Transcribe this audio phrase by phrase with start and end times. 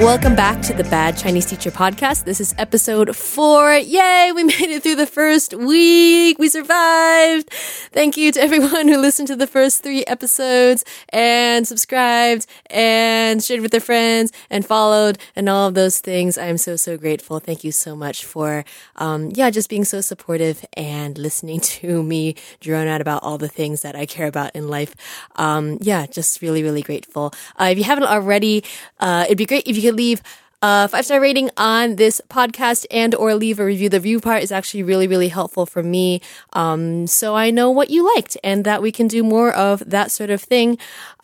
[0.00, 2.24] Welcome back to the Bad Chinese Teacher Podcast.
[2.24, 3.74] This is episode four.
[3.74, 4.30] Yay!
[4.32, 6.38] We made it through the first week.
[6.38, 7.50] We survived.
[7.50, 13.60] Thank you to everyone who listened to the first three episodes and subscribed and shared
[13.60, 16.38] with their friends and followed and all of those things.
[16.38, 17.40] I am so, so grateful.
[17.40, 18.64] Thank you so much for,
[18.96, 23.48] um, yeah, just being so supportive and listening to me drone out about all the
[23.48, 24.94] things that I care about in life.
[25.34, 27.34] Um, yeah, just really, really grateful.
[27.56, 28.62] Uh, if you haven't already,
[29.00, 30.22] uh, it'd be great if you could leave
[30.60, 33.88] a five star rating on this podcast and or leave a review.
[33.88, 36.20] The review part is actually really, really helpful for me.
[36.52, 40.10] Um, so I know what you liked and that we can do more of that
[40.10, 40.78] sort of thing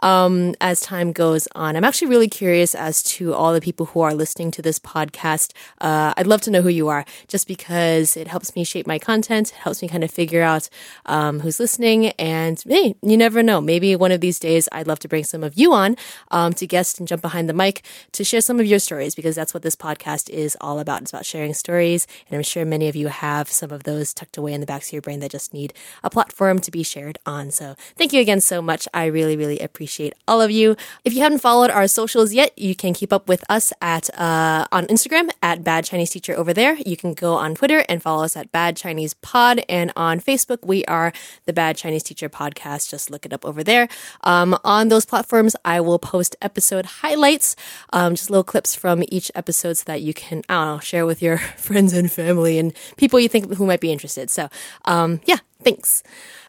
[0.04, 1.74] um, as time goes on.
[1.74, 5.52] I'm actually really curious as to all the people who are listening to this podcast.
[5.80, 8.98] Uh, I'd love to know who you are just because it helps me shape my
[8.98, 9.48] content.
[9.50, 10.68] It helps me kind of figure out
[11.06, 12.08] um, who's listening.
[12.10, 13.60] And hey, you never know.
[13.60, 15.96] Maybe one of these days I'd love to bring some of you on
[16.30, 17.82] um, to guest and jump behind the mic
[18.12, 21.00] to share some of your stories because that's what this podcast is all about.
[21.00, 22.06] It's about sharing stories.
[22.28, 24.88] And I'm sure many of you have some of those tucked away in the backs
[24.88, 25.72] of your brain that just need
[26.02, 27.50] a platform to be shared on.
[27.50, 28.86] So thank you again so much.
[28.92, 30.76] I really, really appreciate all of you.
[31.06, 34.66] If you haven't followed our socials yet, you can keep up with us at uh,
[34.70, 36.76] on Instagram at Bad Chinese Teacher over there.
[36.84, 39.64] You can go on Twitter and follow us at Bad Chinese Pod.
[39.70, 41.14] And on Facebook, we are
[41.46, 42.90] the Bad Chinese Teacher Podcast.
[42.90, 43.88] Just look it up over there.
[44.22, 47.56] Um, on those platforms, I will post episode highlights,
[47.90, 51.06] um, just little clips from each episode so that you can, I don't know, share
[51.06, 54.30] with your friends and family and people you think who might be interested.
[54.30, 54.48] So,
[54.84, 56.02] um, yeah, thanks.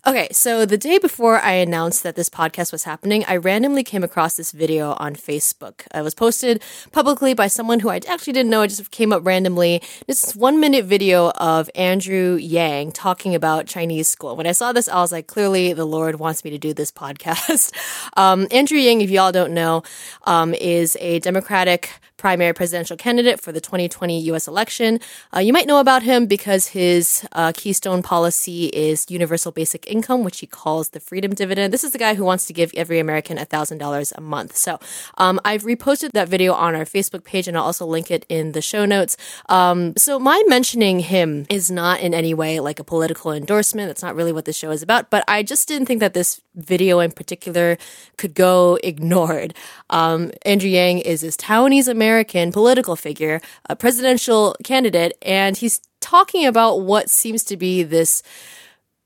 [0.07, 4.03] Okay, so the day before I announced that this podcast was happening, I randomly came
[4.03, 5.87] across this video on Facebook.
[5.95, 8.61] It was posted publicly by someone who I actually didn't know.
[8.61, 9.81] It just came up randomly.
[10.05, 14.35] This one minute video of Andrew Yang talking about Chinese school.
[14.35, 16.91] When I saw this, I was like, clearly the Lord wants me to do this
[17.03, 17.73] podcast.
[18.15, 19.81] um, Andrew Yang, if y'all don't know,
[20.25, 24.47] um, is a Democratic primary presidential candidate for the 2020 U.S.
[24.47, 24.99] election.
[25.35, 30.23] Uh, you might know about him because his uh, keystone policy is universal basic income,
[30.23, 31.73] which he calls the freedom dividend.
[31.73, 34.55] This is the guy who wants to give every American $1,000 a month.
[34.55, 34.79] So
[35.17, 38.51] um, I've reposted that video on our Facebook page and I'll also link it in
[38.51, 39.17] the show notes.
[39.49, 43.89] Um, so my mentioning him is not in any way like a political endorsement.
[43.89, 46.41] That's not really what the show is about, but I just didn't think that this
[46.55, 47.77] video in particular
[48.17, 49.53] could go ignored.
[49.89, 56.45] Um, Andrew Yang is this Taiwanese American political figure, a presidential candidate, and he's talking
[56.45, 58.21] about what seems to be this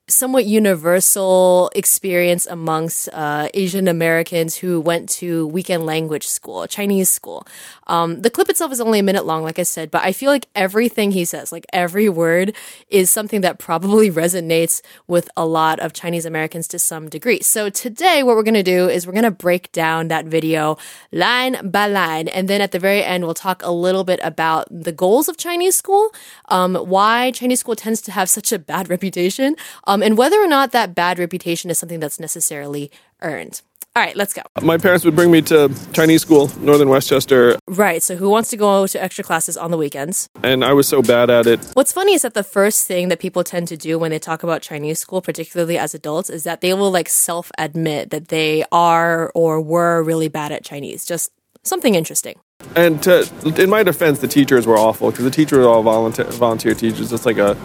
[0.10, 7.46] somewhat universal experience amongst uh, Asian Americans who went to weekend language school, Chinese school.
[7.88, 10.30] Um, the clip itself is only a minute long, like I said, but I feel
[10.30, 12.56] like everything he says, like every word,
[12.90, 17.40] is something that probably resonates with a lot of Chinese Americans to some degree.
[17.42, 20.78] So today, what we're going to do is we're going to break down that video
[21.12, 24.68] line by line, and then at the very end, we'll talk a little bit about
[24.72, 26.10] the goals of Chinese school,
[26.50, 29.56] um, why Chinese school tends to have such a bad reputation.
[29.86, 33.62] Um, um, and whether or not that bad reputation is something that's necessarily earned.
[33.96, 34.44] All right, let's go.
[34.62, 37.58] My parents would bring me to Chinese school, Northern Westchester.
[37.68, 40.30] Right, so who wants to go to extra classes on the weekends?
[40.44, 41.60] And I was so bad at it.
[41.74, 44.44] What's funny is that the first thing that people tend to do when they talk
[44.44, 48.64] about Chinese school, particularly as adults, is that they will like self admit that they
[48.72, 51.04] are or were really bad at Chinese.
[51.04, 51.32] Just
[51.64, 52.40] something interesting.
[52.76, 53.28] And to,
[53.58, 57.12] in my defense, the teachers were awful because the teachers were all volunteer, volunteer teachers.
[57.12, 57.58] It's like a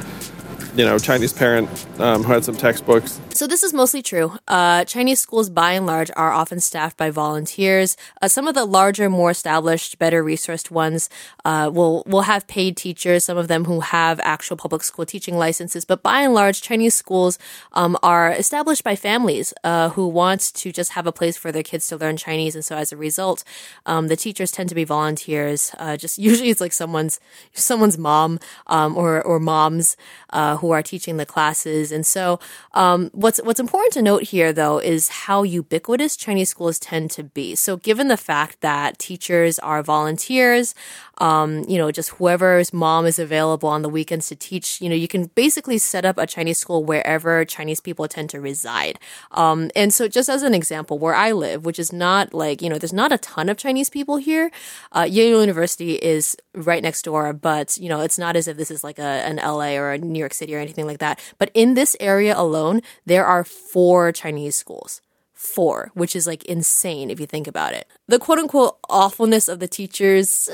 [0.74, 1.68] you know Chinese parent
[1.98, 3.20] um, who had some textbooks.
[3.30, 4.32] So this is mostly true.
[4.48, 7.96] Uh, Chinese schools, by and large, are often staffed by volunteers.
[8.20, 11.08] Uh, some of the larger, more established, better resourced ones
[11.44, 13.24] uh, will will have paid teachers.
[13.24, 15.84] Some of them who have actual public school teaching licenses.
[15.84, 17.38] But by and large, Chinese schools
[17.72, 21.62] um, are established by families uh, who want to just have a place for their
[21.62, 22.54] kids to learn Chinese.
[22.54, 23.44] And so, as a result,
[23.86, 25.70] um, the teachers tend to be volunteers.
[25.78, 27.20] Uh, just usually, it's like someone's
[27.52, 29.96] someone's mom um, or or moms
[30.30, 31.92] uh, who are teaching the classes.
[31.92, 32.40] And so,
[32.72, 37.22] um, what's what's important to note here, though, is how ubiquitous Chinese schools tend to
[37.22, 37.54] be.
[37.54, 40.74] So, given the fact that teachers are volunteers,
[41.18, 44.94] um, you know, just whoever's mom is available on the weekends to teach, you know,
[44.94, 48.98] you can basically set up a Chinese school wherever Chinese people tend to reside.
[49.32, 52.70] Um, and so, just as an example, where I live, which is not like you
[52.70, 54.50] know, there's not a ton of Chinese people here.
[54.92, 58.70] Uh, Yale University is right next door, but you know, it's not as if this
[58.70, 61.20] is like a an LA or a New York City or anything like that.
[61.38, 65.00] But in this area alone, there are four Chinese schools.
[65.32, 67.86] Four, which is like insane if you think about it.
[68.08, 70.52] The quote unquote awfulness of the teachers, uh,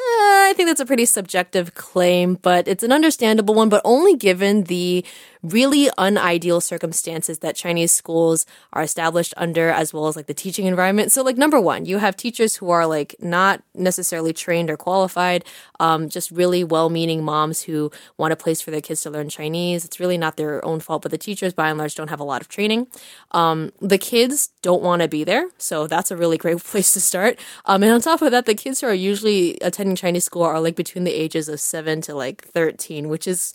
[0.48, 4.64] I think that's a pretty subjective claim, but it's an understandable one, but only given
[4.64, 5.04] the
[5.42, 10.66] really unideal circumstances that Chinese schools are established under, as well as like the teaching
[10.66, 11.12] environment.
[11.12, 15.44] So, like, number one, you have teachers who are like not necessarily trained or qualified,
[15.78, 19.28] um, just really well meaning moms who want a place for their kids to learn
[19.28, 19.84] Chinese.
[19.84, 22.24] It's really not their own fault, but the teachers, by and large, don't have a
[22.24, 22.86] lot of training.
[23.32, 27.00] Um, the kids don't want to be there, so that's a really great place to
[27.00, 27.38] start.
[27.64, 30.60] Um, and on top of that, the kids who are usually attending Chinese school are
[30.60, 33.54] like between the ages of seven to like 13, which is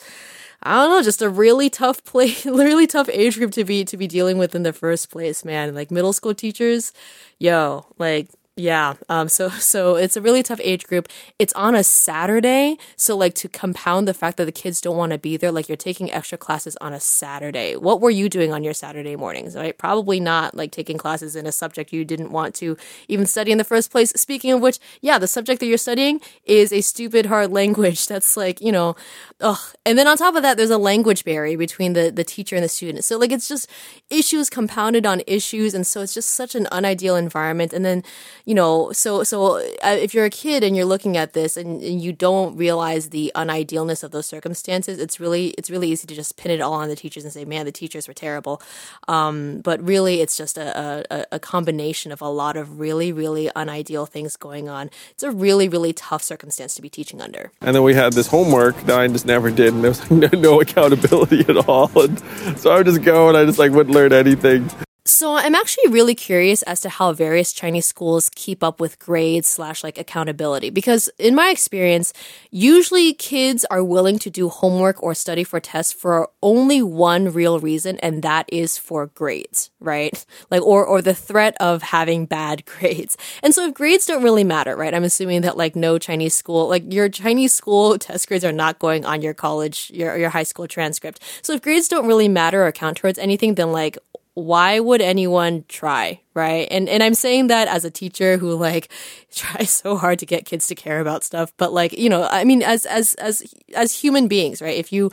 [0.66, 3.98] I don't know, just a really tough play, really tough age group to be to
[3.98, 5.76] be dealing with in the first place, man.
[5.76, 6.92] Like middle school teachers,
[7.40, 8.94] yo, like yeah.
[9.10, 11.10] Um, so, so it's a really tough age group.
[11.40, 12.78] It's on a Saturday.
[12.96, 15.68] So like to compound the fact that the kids don't want to be there, like
[15.68, 17.76] you're taking extra classes on a Saturday.
[17.76, 19.78] What were you doing on your Saturday mornings, right?
[19.78, 23.58] Probably not like taking classes in a subject you didn't want to even study in
[23.58, 24.12] the first place.
[24.12, 28.08] Speaking of which, yeah, the subject that you're studying is a stupid hard language.
[28.16, 28.96] That's like, you know,
[29.42, 29.60] ugh.
[29.86, 32.64] And then on top of that, there's a language barrier between the, the teacher and
[32.64, 33.04] the student.
[33.04, 33.70] So like it's just
[34.10, 35.74] issues compounded on issues.
[35.74, 37.74] And so it's just such an unideal environment.
[37.74, 38.04] And then,
[38.46, 41.82] you know, so so uh, if you're a kid and you're looking at this and,
[41.82, 46.14] and, you don't realize the unidealness of those circumstances, it's really it's really easy to
[46.14, 48.62] just pin it all on the teachers and say, "Man, the teachers were terrible."
[49.08, 53.50] Um, but really, it's just a, a, a combination of a lot of really really
[53.56, 54.92] unideal things going on.
[55.12, 57.52] It's a really really tough circumstance to be teaching under.
[57.62, 60.28] And then we had this homework that I just never did, and there was no,
[60.38, 61.90] no accountability at all.
[62.00, 62.20] And
[62.60, 64.70] so I would just go and I just like wouldn't learn anything.
[65.08, 69.48] So I'm actually really curious as to how various Chinese schools keep up with grades
[69.48, 72.12] slash like accountability because in my experience,
[72.50, 77.60] usually kids are willing to do homework or study for tests for only one real
[77.60, 80.26] reason, and that is for grades, right?
[80.50, 83.16] Like or or the threat of having bad grades.
[83.44, 84.94] And so if grades don't really matter, right?
[84.94, 88.80] I'm assuming that like no Chinese school, like your Chinese school test grades are not
[88.80, 91.22] going on your college, your your high school transcript.
[91.44, 93.98] So if grades don't really matter or count towards anything, then like
[94.36, 96.68] why would anyone try, right?
[96.70, 98.92] And and I'm saying that as a teacher who like
[99.34, 102.44] tries so hard to get kids to care about stuff, but like, you know, I
[102.44, 103.44] mean as as as
[103.74, 104.78] as human beings, right?
[104.78, 105.12] If you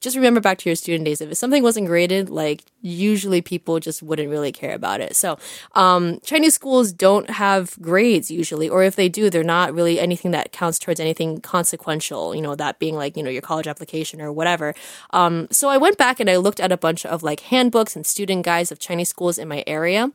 [0.00, 4.02] just remember back to your student days, if something wasn't graded, like usually people just
[4.02, 5.16] wouldn't really care about it.
[5.16, 5.38] So,
[5.74, 10.32] um, Chinese schools don't have grades usually, or if they do, they're not really anything
[10.32, 14.20] that counts towards anything consequential, you know, that being like, you know, your college application
[14.20, 14.74] or whatever.
[15.10, 18.06] Um, so I went back and I looked at a bunch of like handbooks and
[18.06, 20.12] student guides of Chinese schools in my area.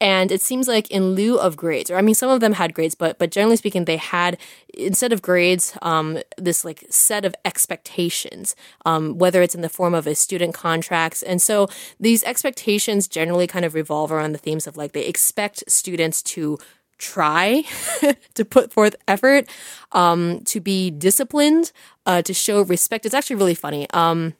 [0.00, 2.74] And it seems like in lieu of grades, or I mean, some of them had
[2.74, 4.36] grades, but but generally speaking, they had
[4.74, 8.54] instead of grades, um, this like set of expectations,
[8.84, 13.46] um, whether it's in the form of a student contracts, and so these expectations generally
[13.46, 16.58] kind of revolve around the themes of like they expect students to
[16.98, 17.62] try
[18.34, 19.48] to put forth effort,
[19.92, 21.72] um, to be disciplined,
[22.04, 23.06] uh, to show respect.
[23.06, 23.86] It's actually really funny.
[23.92, 24.34] Um,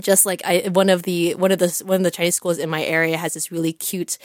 [0.00, 2.68] just like I, one of the one of the one of the Chinese schools in
[2.68, 4.18] my area has this really cute,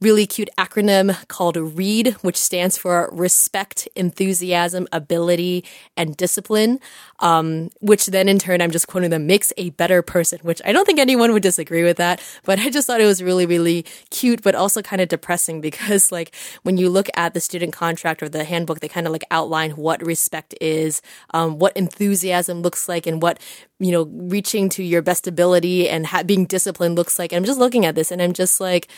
[0.00, 5.64] really cute acronym called READ, which stands for Respect, Enthusiasm, Ability,
[5.96, 6.80] and Discipline.
[7.18, 10.38] Um, which then in turn, I'm just quoting them, makes a better person.
[10.42, 13.22] Which I don't think anyone would disagree with that, but I just thought it was
[13.22, 17.40] really really cute, but also kind of depressing because like when you look at the
[17.40, 21.02] student contract or the handbook, they kind of like outline what respect is,
[21.34, 23.38] um, what enthusiasm looks like, and what
[23.80, 27.32] you know reaching to your best ability and ha- being disciplined looks like.
[27.32, 28.88] I'm just looking at this and I'm just like,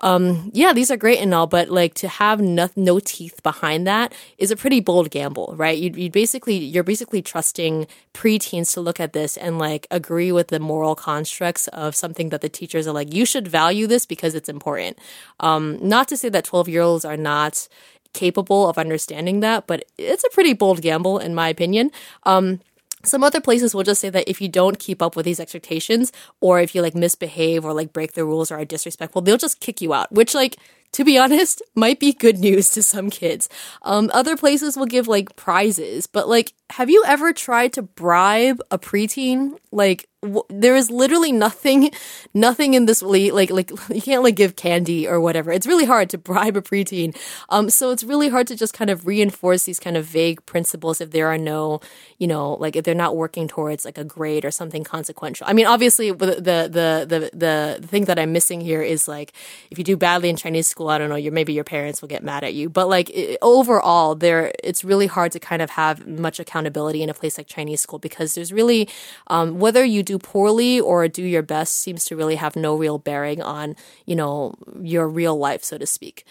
[0.00, 3.86] um, yeah, these are great and all, but like to have no, no teeth behind
[3.88, 5.76] that is a pretty bold gamble, right?
[5.76, 10.48] You you basically you're basically trusting preteens to look at this and like agree with
[10.48, 14.36] the moral constructs of something that the teachers are like, you should value this because
[14.36, 14.98] it's important.
[15.40, 17.68] Um, not to say that twelve year olds are not
[18.12, 21.90] capable of understanding that, but it's a pretty bold gamble in my opinion.
[22.22, 22.60] Um,
[23.04, 26.12] some other places will just say that if you don't keep up with these expectations
[26.40, 29.60] or if you like misbehave or like break the rules or are disrespectful, they'll just
[29.60, 30.56] kick you out, which like
[30.92, 33.48] to be honest, might be good news to some kids.
[33.82, 38.60] Um, other places will give like prizes, but like, have you ever tried to bribe
[38.70, 39.56] a preteen?
[39.72, 41.90] Like, w- there is literally nothing,
[42.34, 45.50] nothing in this like like you can't like give candy or whatever.
[45.52, 47.16] It's really hard to bribe a preteen.
[47.48, 51.00] Um, so it's really hard to just kind of reinforce these kind of vague principles
[51.00, 51.80] if there are no,
[52.18, 55.46] you know, like if they're not working towards like a grade or something consequential.
[55.48, 59.08] I mean, obviously the the the the the, the thing that I'm missing here is
[59.08, 59.32] like
[59.70, 62.08] if you do badly in Chinese school, I don't know, your maybe your parents will
[62.08, 62.70] get mad at you.
[62.70, 67.10] But like it, overall, there it's really hard to kind of have much accountability in
[67.10, 68.88] a place like Chinese school because there's really
[69.26, 72.98] um, whether you do poorly or do your best seems to really have no real
[72.98, 73.74] bearing on
[74.06, 76.24] you know your real life, so to speak.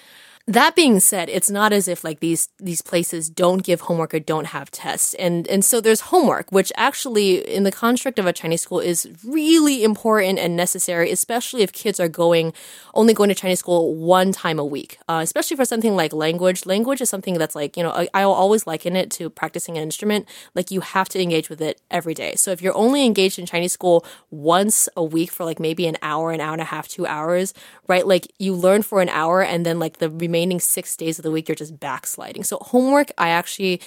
[0.49, 4.19] That being said, it's not as if like these these places don't give homework or
[4.19, 5.13] don't have tests.
[5.15, 9.09] And and so there's homework, which actually in the construct of a Chinese school is
[9.25, 12.53] really important and necessary, especially if kids are going
[12.93, 14.97] only going to Chinese school one time a week.
[15.09, 16.65] Uh, especially for something like language.
[16.65, 19.83] Language is something that's like, you know, I, I'll always liken it to practicing an
[19.83, 20.25] instrument.
[20.55, 22.35] Like you have to engage with it every day.
[22.35, 25.97] So if you're only engaged in Chinese school once a week for like maybe an
[26.01, 27.53] hour, an hour and a half, two hours,
[27.89, 28.07] right?
[28.07, 31.23] Like you learn for an hour and then like the remaining remaining six days of
[31.23, 32.43] the week, you're just backsliding.
[32.43, 33.81] So homework, I actually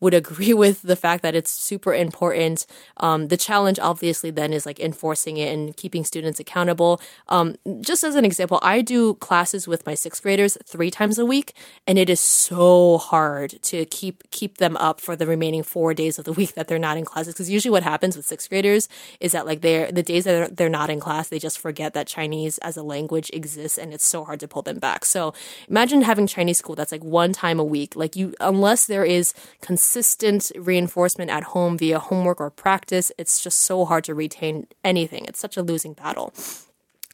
[0.00, 2.66] would agree with the fact that it's super important.
[2.98, 7.00] Um, the challenge, obviously, then is like enforcing it and keeping students accountable.
[7.28, 11.24] Um, just as an example, I do classes with my sixth graders three times a
[11.24, 11.54] week,
[11.86, 16.18] and it is so hard to keep keep them up for the remaining four days
[16.18, 17.32] of the week that they're not in classes.
[17.32, 18.88] Because usually, what happens with sixth graders
[19.20, 21.94] is that like they're the days that they're, they're not in class, they just forget
[21.94, 25.04] that Chinese as a language exists, and it's so hard to pull them back.
[25.06, 25.32] So
[25.68, 27.96] imagine having Chinese school that's like one time a week.
[27.96, 33.42] Like you, unless there is consistent consistent reinforcement at home via homework or practice, it's
[33.42, 35.24] just so hard to retain anything.
[35.26, 36.32] It's such a losing battle.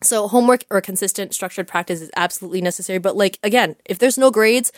[0.03, 2.99] So homework or consistent structured practice is absolutely necessary.
[2.99, 4.73] But like again, if there's no grades,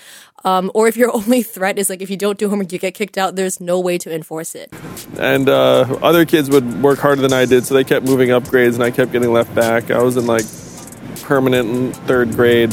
[0.44, 2.94] um, or if your only threat is like if you don't do homework, you get
[2.94, 3.36] kicked out.
[3.36, 4.72] There's no way to enforce it.
[5.18, 8.44] And uh, other kids would work harder than I did, so they kept moving up
[8.48, 9.90] grades, and I kept getting left back.
[9.90, 10.44] I was in like
[11.22, 12.72] permanent third grade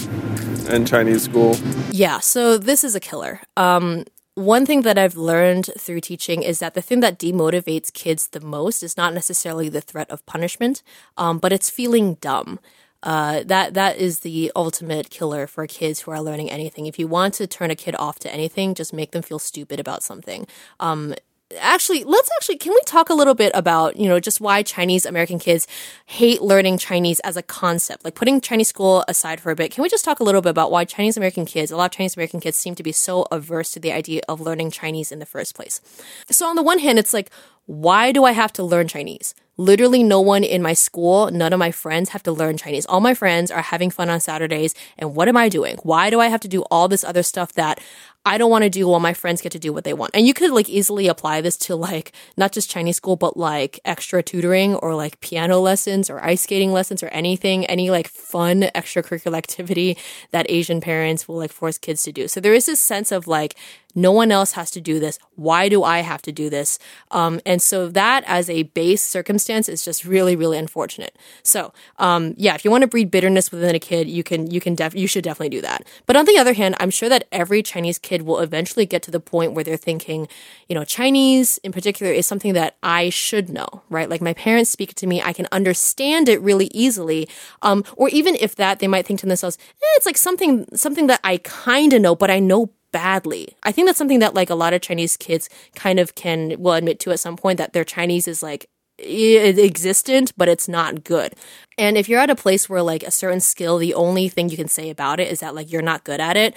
[0.70, 1.56] and Chinese school.
[1.92, 3.42] Yeah, so this is a killer.
[3.58, 8.28] Um, one thing that I've learned through teaching is that the thing that demotivates kids
[8.30, 10.82] the most is not necessarily the threat of punishment,
[11.18, 12.60] um, but it's feeling dumb.
[13.02, 16.86] Uh, that that is the ultimate killer for kids who are learning anything.
[16.86, 19.80] If you want to turn a kid off to anything, just make them feel stupid
[19.80, 20.48] about something.
[20.82, 21.16] Um,
[21.58, 25.04] actually let's actually can we talk a little bit about you know just why chinese
[25.04, 25.66] american kids
[26.06, 28.06] hate learning chinese as a concept?
[28.06, 30.52] Like putting chinese school aside for a bit can we just talk a little bit
[30.52, 33.26] about why chinese american kids a lot of chinese american kids seem to be so
[33.32, 35.82] averse to the idea of learning chinese in the first place?
[36.30, 37.32] So on the one hand it's like
[37.70, 41.60] why do i have to learn chinese literally no one in my school, none of
[41.60, 42.86] my friends have to learn Chinese.
[42.86, 44.74] All my friends are having fun on Saturdays.
[44.98, 45.76] And what am I doing?
[45.84, 47.82] Why do I have to do all this other stuff that
[48.26, 50.12] I don't want to do while my friends get to do what they want.
[50.14, 53.80] And you could like easily apply this to like not just Chinese school, but like
[53.86, 58.64] extra tutoring or like piano lessons or ice skating lessons or anything, any like fun
[58.76, 59.98] extracurricular activity
[60.32, 62.28] that Asian parents will like force kids to do.
[62.28, 63.56] So there is this sense of like,
[63.96, 65.20] no one else has to do this.
[65.36, 66.80] Why do I have to do this?
[67.12, 71.18] Um, and so that as a base circumstance is just really, really unfortunate.
[71.44, 74.62] So, um, yeah, if you want to breed bitterness within a kid, you can, you
[74.62, 75.88] can def, you should definitely do that.
[76.06, 79.12] But on the other hand, I'm sure that every Chinese kid will eventually get to
[79.12, 80.28] the point where they're thinking,
[80.68, 84.10] you know, Chinese in particular is something that I should know, right?
[84.10, 87.28] Like my parents speak it to me, I can understand it really easily.
[87.62, 91.08] Um, or even if that, they might think to themselves, eh, it's like something, something
[91.08, 93.56] that I kind of know, but I know badly.
[93.64, 96.74] I think that's something that like a lot of Chinese kids kind of can will
[96.74, 98.70] admit to at some point that their Chinese is like
[99.02, 101.34] existent, but it's not good.
[101.78, 104.58] And if you're at a place where like a certain skill, the only thing you
[104.58, 106.54] can say about it is that like you're not good at it,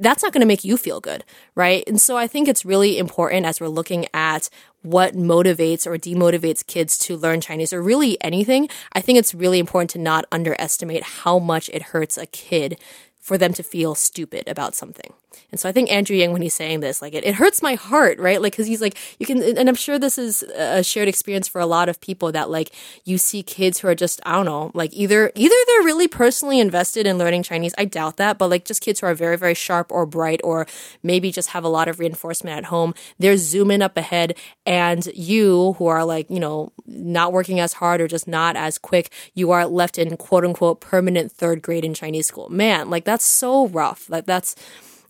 [0.00, 1.82] that's not going to make you feel good, right?
[1.86, 4.50] And so I think it's really important as we're looking at
[4.82, 8.68] what motivates or demotivates kids to learn Chinese or really anything.
[8.92, 12.78] I think it's really important to not underestimate how much it hurts a kid
[13.18, 15.14] for them to feel stupid about something.
[15.50, 17.74] And so I think Andrew Yang, when he's saying this, like it, it hurts my
[17.74, 18.40] heart, right?
[18.40, 21.60] Like, cause he's like, you can, and I'm sure this is a shared experience for
[21.60, 22.70] a lot of people that like
[23.04, 26.60] you see kids who are just, I don't know, like either, either they're really personally
[26.60, 27.74] invested in learning Chinese.
[27.78, 30.66] I doubt that, but like just kids who are very, very sharp or bright or
[31.02, 32.94] maybe just have a lot of reinforcement at home.
[33.18, 38.00] They're zooming up ahead and you who are like, you know, not working as hard
[38.00, 41.94] or just not as quick, you are left in quote unquote permanent third grade in
[41.94, 42.48] Chinese school.
[42.48, 44.10] Man, like that's so rough.
[44.10, 44.54] Like that's,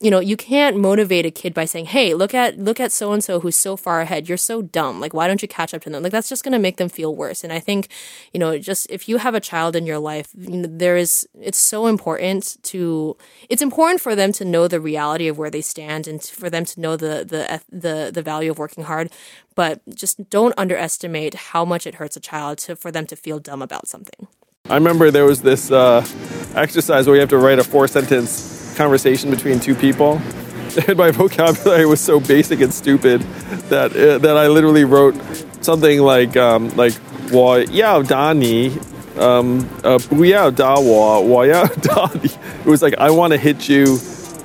[0.00, 3.12] you know, you can't motivate a kid by saying, "Hey, look at look at so
[3.12, 4.28] and so who's so far ahead.
[4.28, 5.00] You're so dumb.
[5.00, 6.88] Like, why don't you catch up to them?" Like, that's just going to make them
[6.88, 7.42] feel worse.
[7.42, 7.88] And I think,
[8.32, 11.88] you know, just if you have a child in your life, there is it's so
[11.88, 13.16] important to
[13.48, 16.64] it's important for them to know the reality of where they stand and for them
[16.66, 19.10] to know the the the the value of working hard.
[19.56, 23.40] But just don't underestimate how much it hurts a child to for them to feel
[23.40, 24.28] dumb about something.
[24.70, 26.06] I remember there was this uh,
[26.54, 30.20] exercise where you have to write a four sentence conversation between two people.
[30.86, 33.22] And my vocabulary was so basic and stupid
[33.70, 35.16] that uh, that I literally wrote
[35.60, 36.94] something like um, like
[37.32, 38.70] "wa yao dani,"
[39.18, 42.30] um, uh, "buyao da wa wa yao dani."
[42.60, 43.98] It was like I want to hit you,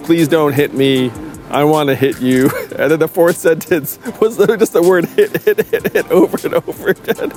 [0.08, 1.12] please don't hit me.
[1.53, 2.51] I want to hit you.
[2.77, 6.55] And then the fourth sentence was just the word hit, hit, hit, hit over and
[6.55, 7.33] over again.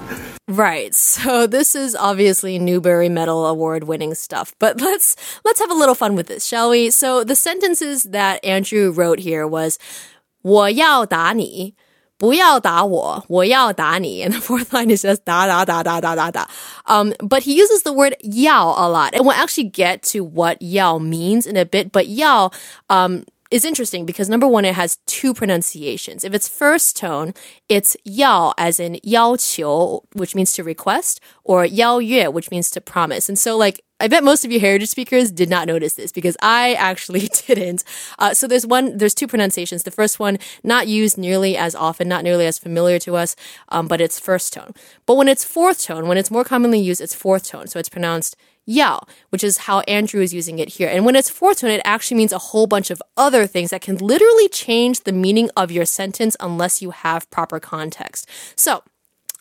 [0.47, 0.93] Right.
[0.93, 4.53] So this is obviously Newbery Medal award winning stuff.
[4.59, 6.89] But let's let's have a little fun with this, shall we?
[6.91, 9.79] So the sentences that Andrew wrote here was
[10.41, 11.75] 我要打你
[12.17, 14.23] 不要打我，我要打你.
[14.23, 16.45] And the fourth line is just da da da da da da da.
[16.85, 19.15] Um, but he uses the word yao a lot.
[19.15, 21.91] And we'll actually get to what yao means in a bit.
[21.91, 22.51] But yao,
[22.89, 26.24] um, is interesting because number one, it has two pronunciations.
[26.24, 27.34] If it's first tone,
[27.68, 32.70] it's yao as in yao qiu, which means to request, or yao yue, which means
[32.70, 33.28] to promise.
[33.28, 36.36] And so like I bet most of you heritage speakers did not notice this because
[36.42, 37.82] I actually didn't.
[38.18, 39.84] Uh, so there's one, there's two pronunciations.
[39.84, 43.36] The first one, not used nearly as often, not nearly as familiar to us,
[43.70, 44.74] um, but it's first tone.
[45.06, 47.68] But when it's fourth tone, when it's more commonly used, it's fourth tone.
[47.68, 48.36] So it's pronounced
[48.66, 50.88] yao, which is how Andrew is using it here.
[50.88, 53.80] And when it's fourth tone, it actually means a whole bunch of other things that
[53.80, 58.28] can literally change the meaning of your sentence unless you have proper context.
[58.56, 58.82] So,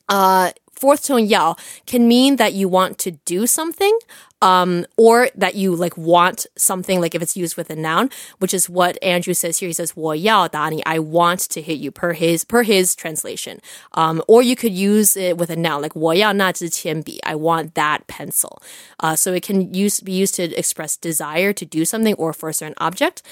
[0.08, 3.97] uh, fourth tone yao can mean that you want to do something,
[4.43, 8.55] um, or that you like want something, like if it's used with a noun, which
[8.55, 9.69] is what Andrew says here.
[9.69, 13.61] He says, 我要打你, I want to hit you per his, per his translation.
[13.93, 18.63] Um, or you could use it with a noun, like 我要那支铅笔, I want that pencil.
[18.99, 22.49] Uh, so it can use, be used to express desire to do something or for
[22.49, 23.23] a certain object.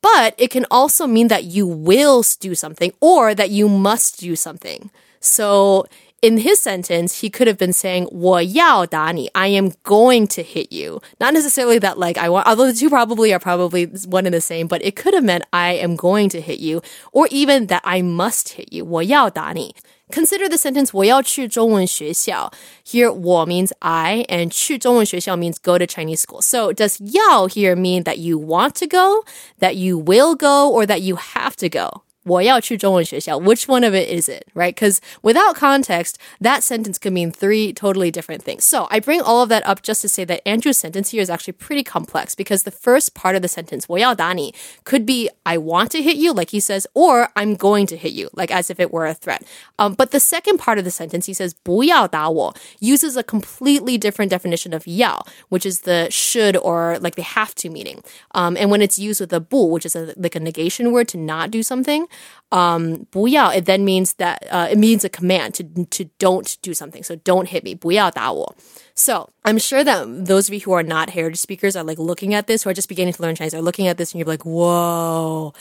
[0.00, 4.36] But it can also mean that you will do something or that you must do
[4.36, 4.90] something.
[5.20, 5.86] So
[6.24, 11.02] in his sentence, he could have been saying, 我要打你, I am going to hit you.
[11.20, 14.40] Not necessarily that like I want, although the two probably are probably one and the
[14.40, 16.80] same, but it could have meant I am going to hit you,
[17.12, 18.86] or even that I must hit you.
[18.86, 19.74] 我要打你.
[20.10, 22.50] Consider the sentence 我要去中文学校.
[22.86, 26.40] Here 我 means I and 去中文学校 means go to Chinese school.
[26.40, 29.24] So does 要 here mean that you want to go,
[29.60, 32.04] that you will go, or that you have to go?
[32.28, 33.38] 我要去中文学校.
[33.38, 34.74] Which one of it is it, right?
[34.74, 38.64] Because without context, that sentence could mean three totally different things.
[38.64, 41.30] So I bring all of that up just to say that Andrew's sentence here is
[41.30, 44.54] actually pretty complex because the first part of the sentence, 我要打你,
[44.84, 48.12] could be I want to hit you, like he says, or I'm going to hit
[48.12, 49.42] you, like as if it were a threat.
[49.78, 54.30] Um, but the second part of the sentence, he says 不要打我, uses a completely different
[54.30, 58.02] definition of 要, which is the should or like the have to meaning.
[58.32, 61.08] Um, and when it's used with a 不, which is a, like a negation word
[61.08, 62.06] to not do something,
[62.50, 66.72] um, 不要, it then means that uh, it means a command to to don't do
[66.72, 67.02] something.
[67.02, 67.74] So don't hit me.
[67.74, 68.54] 不要打我.
[68.94, 72.32] So I'm sure that those of you who are not heritage speakers are like looking
[72.32, 74.28] at this, who are just beginning to learn Chinese, are looking at this and you're
[74.28, 75.52] like, whoa.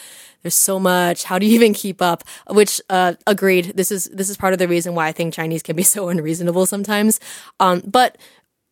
[0.44, 1.24] There's so much.
[1.24, 2.24] How do you even keep up?
[2.50, 3.74] Which, uh, agreed.
[3.76, 6.10] This is, this is part of the reason why I think Chinese can be so
[6.10, 7.20] unreasonable sometimes.
[7.62, 8.18] Um, but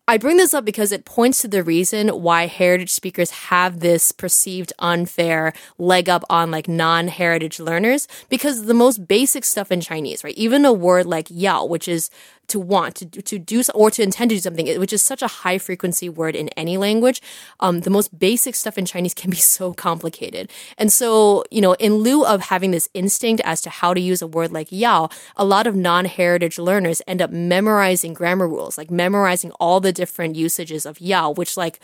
[0.09, 4.13] I bring this up because it points to the reason why heritage speakers have this
[4.13, 10.23] perceived unfair leg up on like non-heritage learners because the most basic stuff in Chinese,
[10.23, 10.37] right?
[10.37, 12.09] Even a word like yao, which is
[12.49, 15.27] to want to to do or to intend to do something, which is such a
[15.27, 17.21] high frequency word in any language.
[17.61, 21.75] Um, the most basic stuff in Chinese can be so complicated, and so you know,
[21.75, 25.09] in lieu of having this instinct as to how to use a word like yao,
[25.37, 30.37] a lot of non-heritage learners end up memorizing grammar rules, like memorizing all the different
[30.37, 31.81] usages of yao, which like,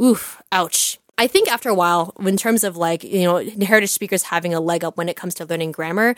[0.00, 0.98] oof, ouch.
[1.20, 4.60] I think after a while, in terms of like, you know, heritage speakers having a
[4.60, 6.14] leg up when it comes to learning grammar,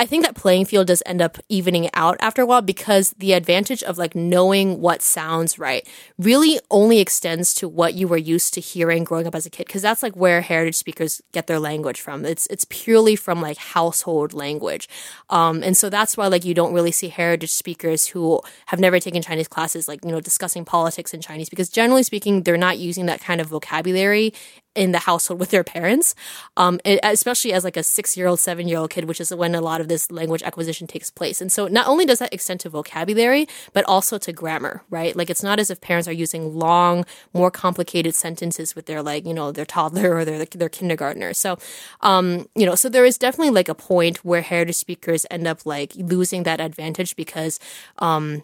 [0.00, 3.34] I think that playing field does end up evening out after a while because the
[3.34, 5.86] advantage of like knowing what sounds right
[6.18, 9.68] really only extends to what you were used to hearing growing up as a kid.
[9.68, 12.24] Cause that's like where heritage speakers get their language from.
[12.24, 14.88] It's, it's purely from like household language.
[15.30, 18.98] Um, and so that's why like you don't really see heritage speakers who have never
[18.98, 22.78] taken Chinese classes, like, you know, discussing politics in Chinese because generally speaking, they're not
[22.78, 24.31] using that kind of vocabulary
[24.74, 26.14] in the household with their parents,
[26.56, 29.54] um, especially as like a six year old, seven year old kid, which is when
[29.54, 31.40] a lot of this language acquisition takes place.
[31.40, 35.14] And so not only does that extend to vocabulary, but also to grammar, right?
[35.14, 39.26] Like it's not as if parents are using long, more complicated sentences with their like,
[39.26, 41.34] you know, their toddler or their, their kindergartner.
[41.34, 41.58] So,
[42.00, 45.66] um, you know, so there is definitely like a point where heritage speakers end up
[45.66, 47.60] like losing that advantage because,
[47.98, 48.42] um,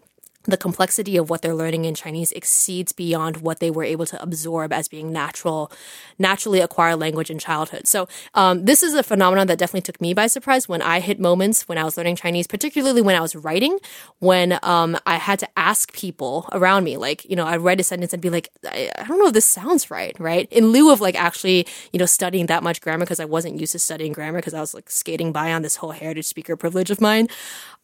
[0.48, 4.20] the complexity of what they're learning in Chinese exceeds beyond what they were able to
[4.22, 5.70] absorb as being natural,
[6.18, 7.86] naturally acquired language in childhood.
[7.86, 11.20] So um, this is a phenomenon that definitely took me by surprise when I hit
[11.20, 13.78] moments when I was learning Chinese, particularly when I was writing,
[14.18, 17.84] when um, I had to ask people around me, like you know, I'd write a
[17.84, 20.48] sentence and be like, I, I don't know if this sounds right, right?
[20.50, 23.72] In lieu of like actually you know studying that much grammar because I wasn't used
[23.72, 26.90] to studying grammar because I was like skating by on this whole heritage speaker privilege
[26.90, 27.28] of mine.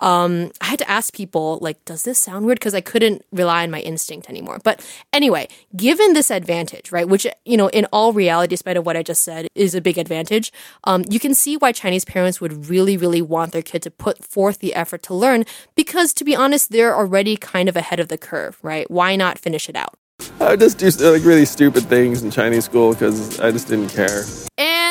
[0.01, 2.54] Um, I had to ask people like, does this sound weird?
[2.59, 4.59] Because I couldn't rely on my instinct anymore.
[4.63, 8.97] But anyway, given this advantage, right, which, you know, in all reality, despite of what
[8.97, 10.53] I just said, is a big advantage,
[10.85, 14.25] um, you can see why Chinese parents would really, really want their kid to put
[14.25, 18.09] forth the effort to learn because, to be honest, they're already kind of ahead of
[18.09, 18.91] the curve, right?
[18.91, 19.95] Why not finish it out?
[20.41, 23.89] I would just do like really stupid things in Chinese school because I just didn't
[23.89, 24.25] care.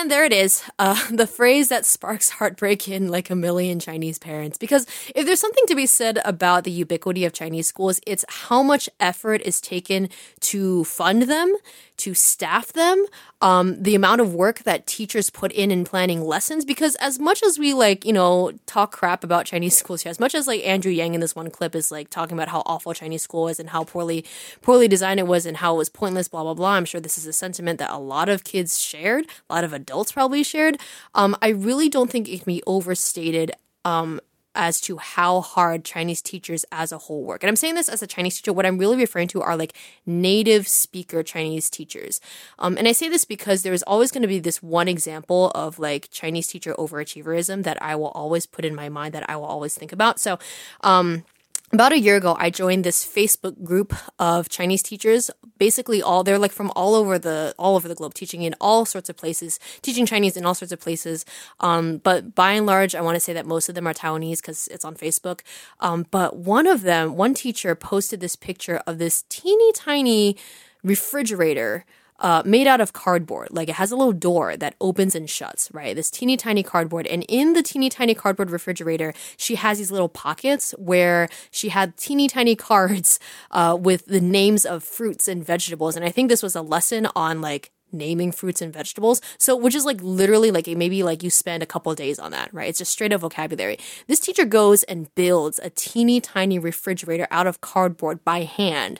[0.03, 4.19] And there it is, uh, the phrase that sparks heartbreak in like a million Chinese
[4.19, 4.57] parents.
[4.57, 4.85] Because
[5.15, 8.89] if there's something to be said about the ubiquity of Chinese schools, it's how much
[8.99, 10.09] effort is taken
[10.41, 11.55] to fund them,
[11.97, 13.05] to staff them,
[13.41, 16.65] um, the amount of work that teachers put in in planning lessons.
[16.65, 20.19] Because as much as we like, you know, talk crap about Chinese schools here, as
[20.19, 22.93] much as like Andrew Yang in this one clip is like talking about how awful
[22.93, 24.25] Chinese school is and how poorly
[24.61, 26.73] poorly designed it was and how it was pointless, blah blah blah.
[26.73, 29.73] I'm sure this is a sentiment that a lot of kids shared, a lot of
[29.73, 30.79] adults probably shared.
[31.13, 33.51] Um, I really don't think it can be overstated.
[33.85, 34.19] Um,
[34.55, 37.43] as to how hard Chinese teachers as a whole work.
[37.43, 38.53] And I'm saying this as a Chinese teacher.
[38.53, 39.73] What I'm really referring to are like
[40.05, 42.21] native speaker Chinese teachers.
[42.59, 45.51] Um, and I say this because there is always going to be this one example
[45.51, 49.35] of like Chinese teacher overachieverism that I will always put in my mind that I
[49.35, 50.19] will always think about.
[50.19, 50.39] So,
[50.81, 51.25] um,
[51.73, 55.31] about a year ago, I joined this Facebook group of Chinese teachers.
[55.57, 58.85] Basically, all they're like from all over the all over the globe, teaching in all
[58.85, 61.25] sorts of places, teaching Chinese in all sorts of places.
[61.59, 64.37] Um, but by and large, I want to say that most of them are Taiwanese
[64.37, 65.41] because it's on Facebook.
[65.79, 70.37] Um, but one of them, one teacher, posted this picture of this teeny tiny
[70.83, 71.85] refrigerator
[72.19, 73.49] uh, made out of cardboard.
[73.51, 75.95] Like it has a little door that opens and shuts, right?
[75.95, 77.07] This teeny tiny cardboard.
[77.07, 81.97] And in the teeny tiny cardboard refrigerator, she has these little pockets where she had
[81.97, 83.19] teeny tiny cards
[83.51, 85.95] uh, with the names of fruits and vegetables.
[85.95, 89.21] And I think this was a lesson on like naming fruits and vegetables.
[89.37, 92.51] So, which is like literally like maybe like you spend a couple days on that,
[92.53, 92.69] right?
[92.69, 93.77] It's just straight up vocabulary.
[94.07, 98.99] This teacher goes and builds a teeny tiny refrigerator out of cardboard by hand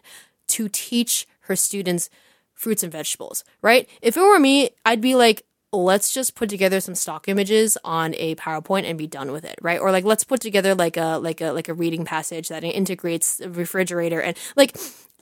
[0.50, 2.10] to teach her students
[2.54, 3.90] fruits and vegetables, right?
[4.02, 8.14] If it were me, I'd be like, let's just put together some stock images on
[8.18, 9.80] a PowerPoint and be done with it, right?
[9.80, 13.40] Or like let's put together like a like a like a reading passage that integrates
[13.40, 14.78] a refrigerator and like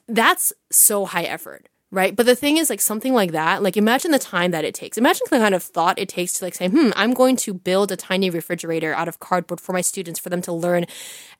[0.07, 2.15] that's so high effort, right?
[2.15, 4.97] But the thing is, like something like that, like imagine the time that it takes.
[4.97, 7.91] Imagine the kind of thought it takes to like say, hmm, I'm going to build
[7.91, 10.85] a tiny refrigerator out of cardboard for my students for them to learn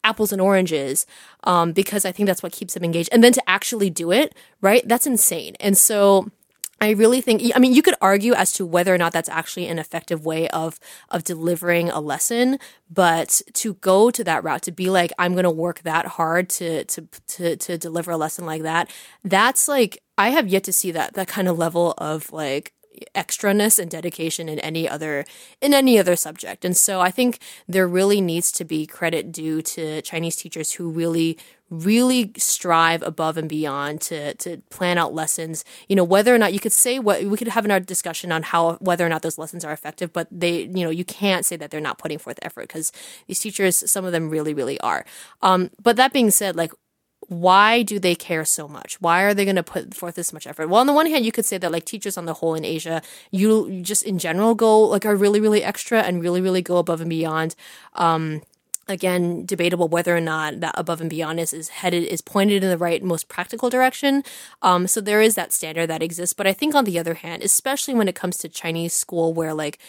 [0.04, 1.06] apples and oranges,
[1.46, 3.10] um, because I think that's what keeps them engaged.
[3.12, 4.86] And then to actually do it, right?
[4.88, 5.56] That's insane.
[5.60, 6.30] And so
[6.82, 9.68] I really think I mean you could argue as to whether or not that's actually
[9.68, 12.58] an effective way of of delivering a lesson,
[12.90, 16.50] but to go to that route to be like I'm going to work that hard
[16.50, 18.90] to to to to deliver a lesson like that,
[19.24, 22.74] that's like I have yet to see that that kind of level of like
[23.16, 25.26] extraness and dedication in any other
[25.62, 26.66] in any other subject.
[26.66, 30.90] And so I think there really needs to be credit due to Chinese teachers who
[30.90, 31.38] really
[31.72, 35.66] really strive above and beyond to to plan out lessons.
[35.88, 38.32] You know, whether or not you could say what we could have in our discussion
[38.32, 41.46] on how whether or not those lessons are effective, but they, you know, you can't
[41.46, 42.92] say that they're not putting forth effort because
[43.28, 45.06] these teachers, some of them really, really are.
[45.42, 46.74] Um, but that being said, like
[47.28, 49.00] why do they care so much?
[49.00, 50.68] Why are they going to put forth this much effort?
[50.68, 52.66] Well, on the one hand, you could say that like teachers on the whole in
[52.66, 56.78] Asia, you just in general go like are really, really extra and really, really go
[56.78, 57.56] above and beyond.
[57.94, 58.42] Um,
[58.92, 62.70] again debatable whether or not that above and beyond is, is headed is pointed in
[62.70, 64.24] the right most practical direction.
[64.62, 66.34] Um, so there is that standard that exists.
[66.34, 69.54] But i think on the other hand especially when it comes to chinese school where
[69.54, 69.80] like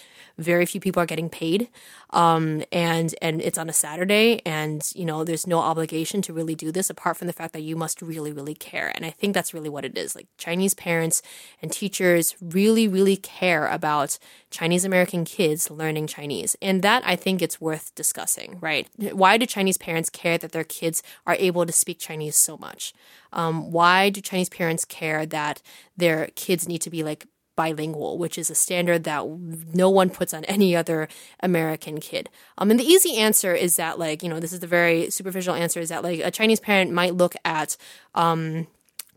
[0.42, 1.68] very few people are getting paid
[2.10, 6.54] um, and and it's on a saturday and you know there's no obligation to really
[6.54, 8.92] do this apart from the fact that you must really really care.
[8.94, 10.14] And i think that's really what it is.
[10.14, 11.22] Like chinese parents
[11.60, 14.18] and teachers really really care about
[14.50, 16.56] chinese american kids learning chinese.
[16.60, 18.88] And that i think it's worth discussing right?
[19.12, 22.92] Why do chinese parents care that their kids are able to speak chinese so much?
[23.32, 25.62] Um, why do chinese parents care that
[25.96, 29.26] their kids need to be like bilingual, which is a standard that
[29.74, 31.08] no one puts on any other
[31.40, 32.28] American kid.
[32.58, 35.54] Um, and the easy answer is that, like, you know, this is the very superficial
[35.54, 37.76] answer is that, like, a Chinese parent might look at,
[38.14, 38.66] um,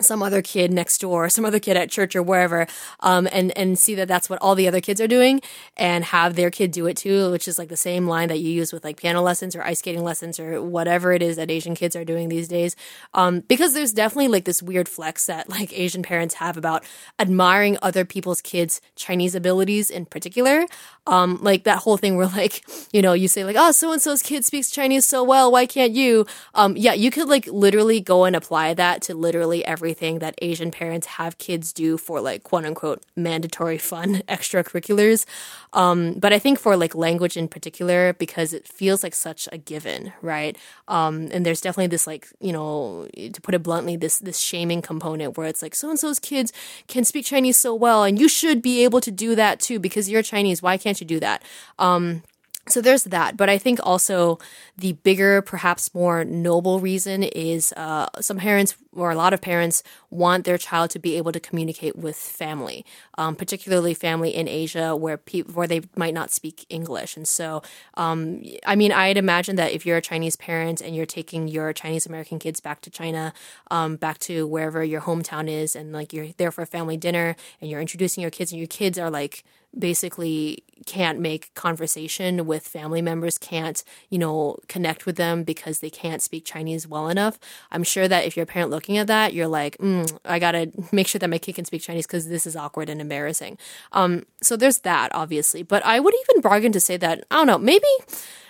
[0.02, 2.68] some other kid next door, some other kid at church or wherever,
[3.00, 5.42] um, and and see that that's what all the other kids are doing,
[5.78, 8.50] and have their kid do it too, which is like the same line that you
[8.50, 11.76] use with like piano lessons or ice skating lessons or whatever it is that Asian
[11.76, 12.76] kids are doing these days.
[13.14, 16.84] Um, because there's definitely like this weird flex that like Asian parents have about
[17.18, 20.66] admiring other people's kids' Chinese abilities in particular.
[21.08, 24.02] Um, like that whole thing where like you know you say like oh so and
[24.02, 26.26] so's kid speaks Chinese so well, why can't you?
[26.54, 30.34] Um, yeah, you could like literally go and apply that to literally every everything that
[30.42, 35.26] Asian parents have kids do for like quote unquote mandatory fun extracurriculars.
[35.74, 39.60] Um, but I think for like language in particular, because it feels like such a
[39.60, 40.58] given, right?
[40.88, 44.82] Um, and there's definitely this like, you know, to put it bluntly, this this shaming
[44.82, 46.52] component where it's like so and so's kids
[46.88, 50.10] can speak Chinese so well, and you should be able to do that too because
[50.10, 50.64] you're Chinese.
[50.64, 51.44] Why can't you do that?
[51.78, 52.24] Um,
[52.68, 54.40] so there's that, but I think also
[54.78, 59.84] the bigger, perhaps more noble reason is uh, some parents or a lot of parents
[60.10, 62.86] want their child to be able to communicate with family,
[63.18, 67.16] um, particularly family in Asia where people where they might not speak English.
[67.18, 67.62] And so,
[67.96, 71.72] um, I mean, I'd imagine that if you're a Chinese parent and you're taking your
[71.74, 73.34] Chinese American kids back to China,
[73.70, 77.36] um, back to wherever your hometown is, and like you're there for a family dinner
[77.62, 79.44] and you're introducing your kids, and your kids are like
[79.78, 85.90] basically can't make conversation with family members, can't, you know, connect with them because they
[85.90, 87.40] can't speak Chinese well enough.
[87.72, 90.72] I'm sure that if you're a parent looking at that, you're like, mm, I gotta
[90.92, 93.58] make sure that my kid can speak Chinese because this is awkward and embarrassing.
[93.92, 95.64] Um, so there's that, obviously.
[95.64, 97.88] But I would even bargain to say that, I don't know, maybe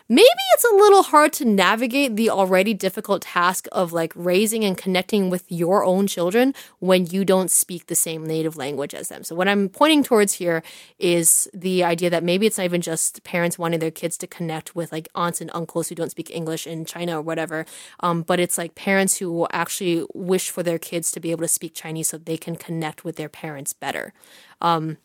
[0.08, 4.78] maybe it's a little hard to navigate the already difficult task of like raising and
[4.78, 9.24] connecting with your own children when you don't speak the same native language as them.
[9.24, 10.62] So what I'm pointing towards here
[11.00, 14.76] is the idea that maybe it's not even just parents wanting their kids to connect
[14.76, 17.66] with like aunts and uncles who don't speak English in China or whatever,
[18.02, 21.48] um, but it's like parents who actually wish for their kids to be able to
[21.48, 24.14] speak Chinese so they can connect with their parents better.
[24.62, 24.98] Um,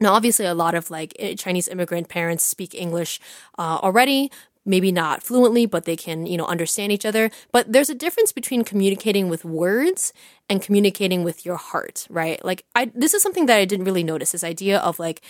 [0.00, 3.18] now, obviously, a lot of like Chinese immigrant parents speak English
[3.58, 4.30] uh, already,
[4.68, 7.30] maybe not fluently, but they can, you know, understand each other.
[7.50, 10.12] But there's a difference between communicating with words
[10.48, 12.44] and communicating with your heart, right?
[12.44, 15.22] Like I this is something that I didn't really notice, this idea of like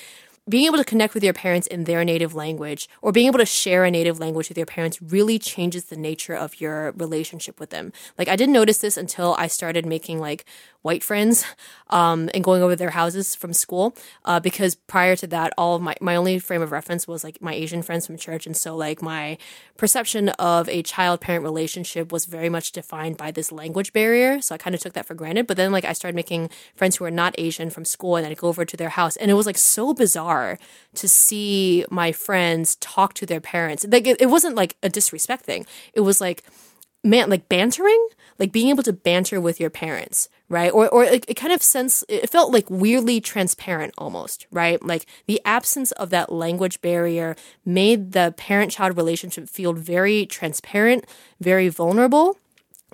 [0.48, 3.44] being able to connect with your parents in their native language or being able to
[3.44, 7.70] share a native language with your parents really changes the nature of your relationship with
[7.70, 7.92] them.
[8.16, 10.46] Like I didn't notice this until I started making like
[10.82, 11.44] white friends
[11.90, 15.82] um, and going over their houses from school uh, because prior to that all of
[15.82, 18.46] my, my only frame of reference was like my asian friends from church.
[18.46, 19.38] And so like my
[19.76, 24.40] perception of a child parent relationship was very much defined by this language barrier.
[24.40, 25.46] So i kind of took that for granted.
[25.46, 28.38] But then like i started making friends who are not asian from school and i'd
[28.38, 29.16] go over to their house.
[29.16, 30.58] And it was like so bizarre
[30.94, 33.84] to see my friends talk to their parents.
[33.88, 35.66] Like it, it wasn't like a disrespect thing.
[35.92, 36.44] It was like
[37.04, 40.72] man like bantering like being able to banter with your parents right?
[40.72, 44.82] Or or it, it kind of sense it felt like weirdly transparent almost right?
[44.82, 51.04] Like the absence of that language barrier made the parent child relationship feel very transparent
[51.40, 52.38] very vulnerable.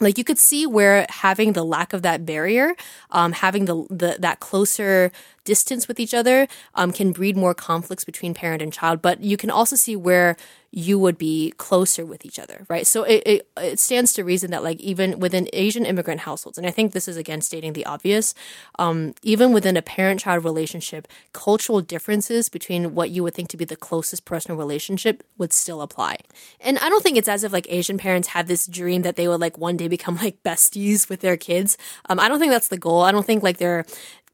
[0.00, 2.74] Like you could see where having the lack of that barrier
[3.12, 5.12] um, having the, the that closer
[5.44, 9.36] distance with each other um, can breed more conflicts between parent and child but you
[9.36, 10.36] can also see where
[10.76, 12.84] you would be closer with each other, right?
[12.84, 16.66] So it, it, it, stands to reason that like even within Asian immigrant households, and
[16.66, 18.34] I think this is again stating the obvious,
[18.76, 23.64] um, even within a parent-child relationship, cultural differences between what you would think to be
[23.64, 26.16] the closest personal relationship would still apply.
[26.60, 29.28] And I don't think it's as if like Asian parents had this dream that they
[29.28, 31.78] would like one day become like besties with their kids.
[32.08, 33.02] Um, I don't think that's the goal.
[33.02, 33.84] I don't think like they're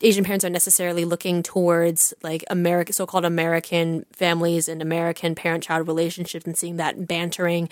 [0.02, 6.46] Asian parents are necessarily looking towards like American, so-called American families and American parent-child relationships
[6.46, 7.68] and seeing that bantering,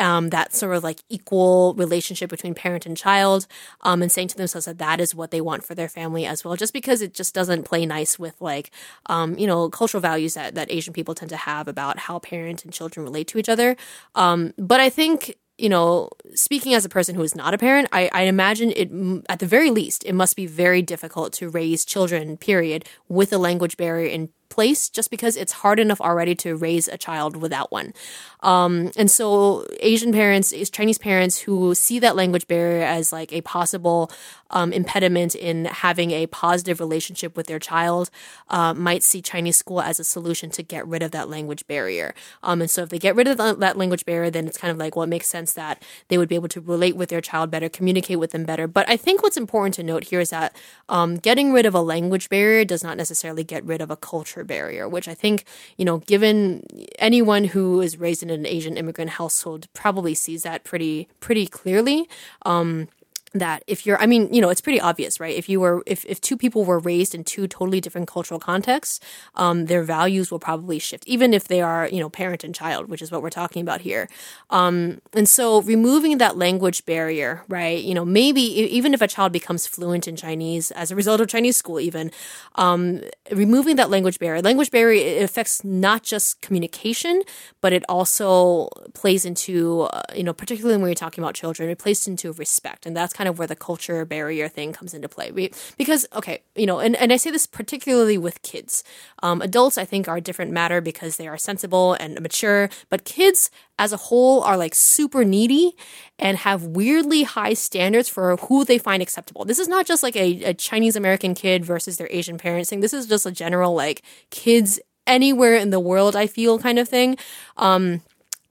[0.00, 3.46] um, that sort of like equal relationship between parent and child,
[3.82, 6.44] um, and saying to themselves that that is what they want for their family as
[6.44, 8.70] well, just because it just doesn't play nice with like,
[9.06, 12.64] um, you know, cultural values that, that Asian people tend to have about how parent
[12.64, 13.76] and children relate to each other.
[14.14, 17.88] Um, but I think you know, speaking as a person who is not a parent,
[17.92, 18.90] I, I imagine it,
[19.28, 23.38] at the very least, it must be very difficult to raise children, period, with a
[23.38, 27.70] language barrier in place just because it's hard enough already to raise a child without
[27.70, 27.92] one.
[28.40, 33.40] Um, and so Asian parents, Chinese parents who see that language barrier as like a
[33.40, 34.10] possible
[34.50, 38.10] um, impediment in having a positive relationship with their child
[38.48, 42.14] uh, might see Chinese school as a solution to get rid of that language barrier.
[42.42, 44.78] Um, and so if they get rid of that language barrier, then it's kind of
[44.78, 47.50] like, well, it makes sense that they would be able to relate with their child
[47.50, 48.66] better, communicate with them better.
[48.66, 50.56] But I think what's important to note here is that
[50.88, 54.37] um, getting rid of a language barrier does not necessarily get rid of a culture
[54.44, 55.44] barrier, which I think,
[55.76, 56.64] you know, given
[56.98, 62.08] anyone who is raised in an Asian immigrant household probably sees that pretty, pretty clearly.
[62.44, 62.88] Um,
[63.34, 65.36] that if you're i mean you know it's pretty obvious right?
[65.36, 69.00] If you were if, if two people were raised in two totally different cultural contexts
[69.34, 72.88] um, their values will probably shift even if they are you know parent and child
[72.88, 74.08] which is what we're talking about here.
[74.50, 79.32] Um, and so removing that language barrier right you know maybe even if a child
[79.32, 82.10] becomes fluent in chinese as a result of chinese school even
[82.54, 87.22] um, removing that language barrier language barrier affects not just communication
[87.60, 91.78] but it also plays into uh, you know particularly when you're talking about children it
[91.78, 92.86] plays into respect.
[92.86, 95.32] And that's kind of where the culture barrier thing comes into play.
[95.32, 98.84] We, because, okay, you know, and, and I say this particularly with kids.
[99.24, 103.04] Um, adults, I think, are a different matter because they are sensible and mature, but
[103.04, 105.74] kids as a whole are like super needy
[106.16, 109.44] and have weirdly high standards for who they find acceptable.
[109.44, 112.80] This is not just like a, a Chinese American kid versus their Asian parents thing.
[112.80, 114.78] This is just a general like kids
[115.08, 117.16] anywhere in the world, I feel kind of thing.
[117.56, 118.02] Um,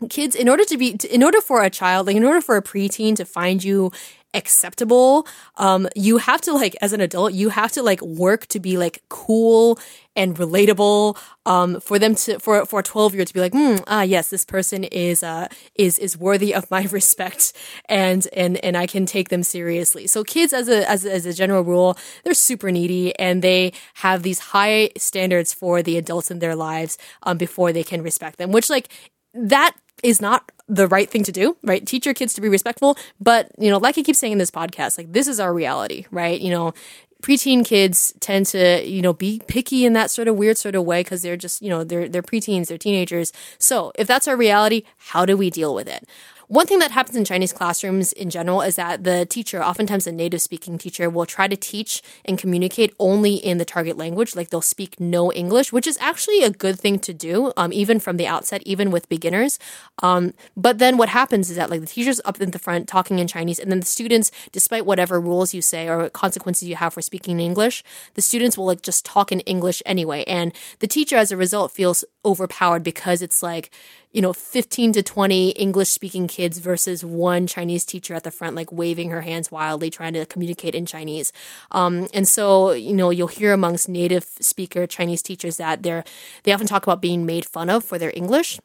[0.09, 2.61] kids in order to be in order for a child like in order for a
[2.61, 3.91] preteen to find you
[4.33, 8.59] acceptable um you have to like as an adult you have to like work to
[8.59, 9.79] be like cool
[10.17, 13.77] and relatable um for them to for for a 12 year to be like hmm,
[13.87, 17.53] ah yes this person is uh is is worthy of my respect
[17.87, 20.07] and and and I can take them seriously.
[20.07, 24.23] So kids as a as, as a general rule they're super needy and they have
[24.23, 28.51] these high standards for the adults in their lives um before they can respect them
[28.51, 28.89] which like
[29.33, 31.85] that is not the right thing to do, right?
[31.85, 32.97] Teach your kids to be respectful.
[33.19, 36.05] But, you know, like I keep saying in this podcast, like this is our reality,
[36.11, 36.39] right?
[36.39, 36.73] You know,
[37.21, 40.83] preteen kids tend to, you know, be picky in that sort of weird sort of
[40.83, 43.33] way because they're just, you know, they're they're preteens, they're teenagers.
[43.57, 46.07] So if that's our reality, how do we deal with it?
[46.49, 50.13] One thing that happens in Chinese classrooms in general is that the teacher, oftentimes a
[50.13, 54.33] native speaking teacher, will try to teach and communicate only in the target language.
[54.33, 57.99] Like they'll speak no English, which is actually a good thing to do, um, even
[57.99, 59.59] from the outset, even with beginners.
[60.01, 63.19] Um, but then what happens is that like the teacher's up in the front talking
[63.19, 66.93] in Chinese, and then the students, despite whatever rules you say or consequences you have
[66.93, 67.83] for speaking English,
[68.13, 70.23] the students will like just talk in English anyway.
[70.23, 73.71] And the teacher, as a result, feels overpowered because it's like,
[74.11, 78.55] you know, 15 to 20 English speaking kids versus one Chinese teacher at the front,
[78.55, 81.31] like waving her hands wildly, trying to communicate in Chinese.
[81.71, 86.03] Um, and so, you know, you'll hear amongst native speaker Chinese teachers that they're,
[86.43, 88.59] they often talk about being made fun of for their English.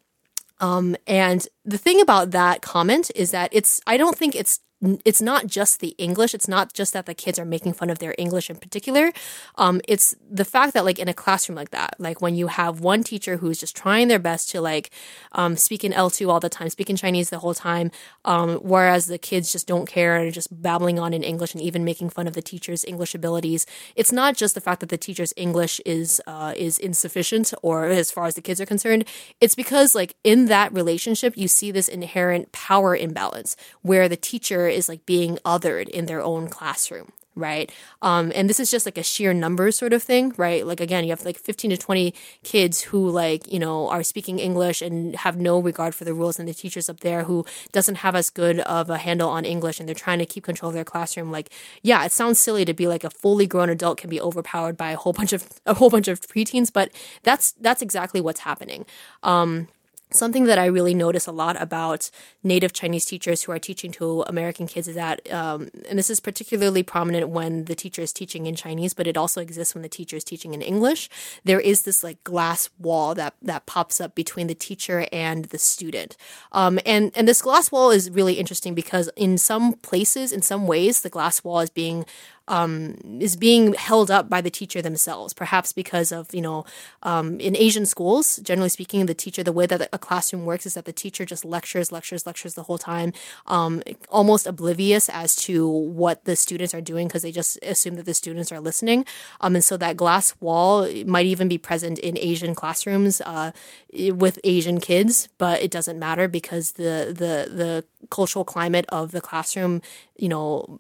[0.60, 4.60] Um, and the thing about that comment is that it's, I don't think it's
[5.04, 6.34] it's not just the English.
[6.34, 9.12] It's not just that the kids are making fun of their English in particular.
[9.56, 12.80] Um, it's the fact that like in a classroom like that, like when you have
[12.80, 14.90] one teacher who's just trying their best to like
[15.32, 17.90] um, speak in L2 all the time, speak in Chinese the whole time,
[18.24, 21.62] um, whereas the kids just don't care and are just babbling on in English and
[21.62, 23.66] even making fun of the teacher's English abilities.
[23.94, 28.10] It's not just the fact that the teacher's English is uh, is insufficient or as
[28.10, 29.04] far as the kids are concerned.
[29.40, 34.71] It's because like in that relationship, you see this inherent power imbalance where the teacher
[34.72, 37.72] is like being othered in their own classroom right?
[38.02, 40.66] Um, and this is just like a sheer numbers sort of thing, right?
[40.66, 44.38] Like again, you have like 15 to 20 kids who like, you know, are speaking
[44.38, 47.96] English and have no regard for the rules and the teachers up there who doesn't
[47.96, 50.74] have as good of a handle on English and they're trying to keep control of
[50.74, 51.30] their classroom.
[51.30, 51.50] Like,
[51.82, 54.90] yeah, it sounds silly to be like a fully grown adult can be overpowered by
[54.90, 56.90] a whole bunch of a whole bunch of preteens, but
[57.22, 58.84] that's that's exactly what's happening.
[59.22, 59.68] Um,
[60.14, 62.10] Something that I really notice a lot about
[62.42, 66.20] native Chinese teachers who are teaching to American kids is that, um, and this is
[66.20, 69.88] particularly prominent when the teacher is teaching in Chinese, but it also exists when the
[69.88, 71.08] teacher is teaching in English.
[71.44, 75.58] There is this like glass wall that that pops up between the teacher and the
[75.58, 76.16] student,
[76.52, 80.66] um, and and this glass wall is really interesting because in some places, in some
[80.66, 82.04] ways, the glass wall is being
[82.48, 86.64] um, is being held up by the teacher themselves, perhaps because of, you know,
[87.02, 90.74] um, in Asian schools, generally speaking, the teacher, the way that a classroom works is
[90.74, 93.12] that the teacher just lectures, lectures, lectures the whole time,
[93.46, 98.06] um, almost oblivious as to what the students are doing because they just assume that
[98.06, 99.04] the students are listening.
[99.40, 103.52] Um, and so that glass wall might even be present in Asian classrooms uh,
[103.92, 109.20] with Asian kids, but it doesn't matter because the, the, the cultural climate of the
[109.20, 109.82] classroom,
[110.16, 110.78] you know,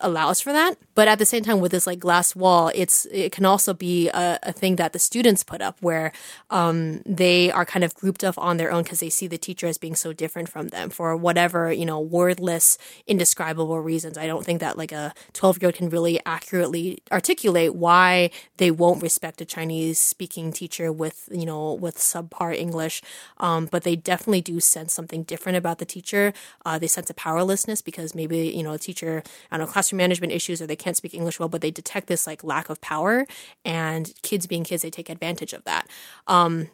[0.00, 0.76] allows for that.
[0.94, 4.08] But at the same time, with this like glass wall, it's it can also be
[4.08, 6.12] a, a thing that the students put up where
[6.50, 9.66] um, they are kind of grouped up on their own because they see the teacher
[9.66, 14.18] as being so different from them for whatever you know wordless, indescribable reasons.
[14.18, 18.70] I don't think that like a twelve year old can really accurately articulate why they
[18.70, 23.02] won't respect a Chinese speaking teacher with you know with subpar English.
[23.38, 26.32] Um, but they definitely do sense something different about the teacher.
[26.64, 29.89] Uh, they sense a powerlessness because maybe you know a teacher I don't know class
[29.90, 32.70] classroom management issues or they can't speak English well, but they detect this like lack
[32.70, 33.26] of power
[33.64, 35.86] and kids being kids, they take advantage of that.
[36.26, 36.68] Um,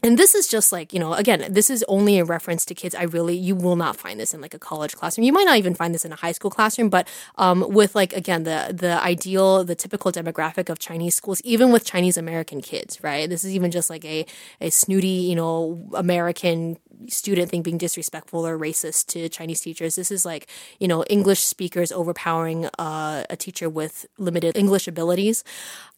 [0.00, 2.94] and this is just like, you know, again, this is only a reference to kids.
[2.94, 5.24] I really, you will not find this in like a college classroom.
[5.24, 8.12] You might not even find this in a high school classroom, but um, with like,
[8.12, 13.02] again, the, the ideal, the typical demographic of Chinese schools, even with Chinese American kids,
[13.02, 13.28] right?
[13.28, 14.24] This is even just like a,
[14.60, 16.78] a snooty, you know, American
[17.08, 19.94] student thing being disrespectful or racist to Chinese teachers.
[19.94, 20.46] This is like,
[20.78, 25.44] you know, English speakers overpowering uh, a teacher with limited English abilities.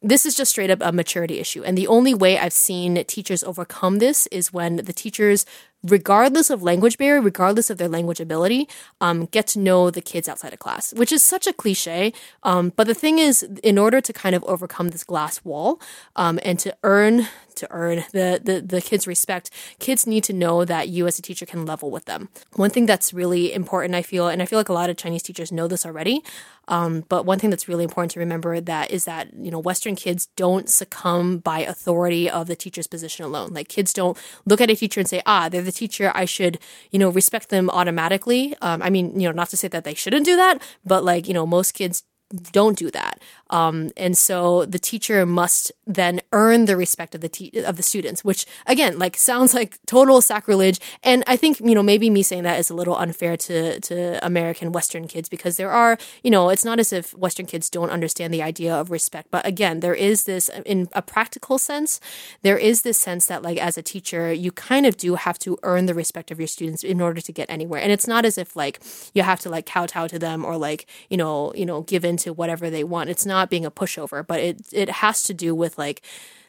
[0.03, 1.63] This is just straight up a maturity issue.
[1.63, 5.45] And the only way I've seen teachers overcome this is when the teachers
[5.83, 8.69] regardless of language barrier, regardless of their language ability,
[9.01, 12.13] um, get to know the kids outside of class, which is such a cliche.
[12.43, 15.81] Um, but the thing is, in order to kind of overcome this glass wall
[16.17, 17.29] um, and to earn
[17.61, 21.23] to earn the, the the kids' respect, kids need to know that you as a
[21.23, 22.29] teacher can level with them.
[22.57, 25.23] One thing that's really important, I feel, and I feel like a lot of Chinese
[25.23, 26.23] teachers know this already,
[26.69, 29.97] um, but one thing that's really important to remember that is that you know Western
[29.97, 33.53] kids don't succumb by authority of the teacher's position alone.
[33.53, 36.59] Like kids don't look at a teacher and say, ah, they're the teacher, I should
[36.91, 38.57] you know respect them automatically.
[38.63, 41.29] Um, I mean, you know, not to say that they shouldn't do that, but like
[41.29, 42.05] you know, most kids
[42.53, 43.21] don't do that.
[43.51, 47.83] Um, and so the teacher must then earn the respect of the te- of the
[47.83, 50.81] students, which again, like sounds like total sacrilege.
[51.03, 54.25] And I think you know maybe me saying that is a little unfair to to
[54.25, 57.91] American Western kids because there are you know it's not as if Western kids don't
[57.91, 62.01] understand the idea of respect, but again, there is this in a practical sense,
[62.43, 65.59] there is this sense that like as a teacher, you kind of do have to
[65.65, 67.81] earn the respect of your students in order to get anywhere.
[67.81, 68.81] And it's not as if like
[69.13, 72.20] you have to like kowtow to them or like you know you know give in
[72.21, 73.11] to whatever they want.
[73.11, 76.03] It's not being a pushover, but it it has to do with like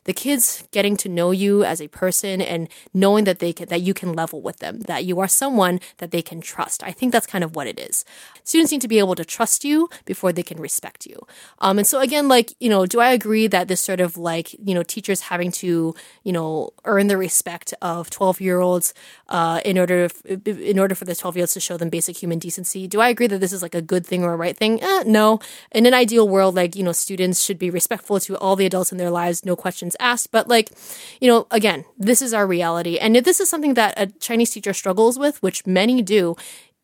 [0.05, 3.81] the kids getting to know you as a person and knowing that they can, that
[3.81, 6.83] you can level with them, that you are someone that they can trust.
[6.83, 8.03] I think that's kind of what it is.
[8.43, 11.19] Students need to be able to trust you before they can respect you.
[11.59, 14.53] Um, and so again, like you know, do I agree that this sort of like
[14.53, 15.93] you know teachers having to
[16.23, 18.93] you know earn the respect of twelve year olds
[19.29, 20.09] uh, in order
[20.45, 22.87] in order for the twelve year olds to show them basic human decency?
[22.87, 24.81] Do I agree that this is like a good thing or a right thing?
[24.81, 25.39] Eh, no.
[25.71, 28.91] In an ideal world, like you know, students should be respectful to all the adults
[28.91, 30.31] in their lives, no questions questions asked.
[30.31, 30.71] But like,
[31.19, 32.97] you know, again, this is our reality.
[32.97, 36.35] And if this is something that a Chinese teacher struggles with, which many do,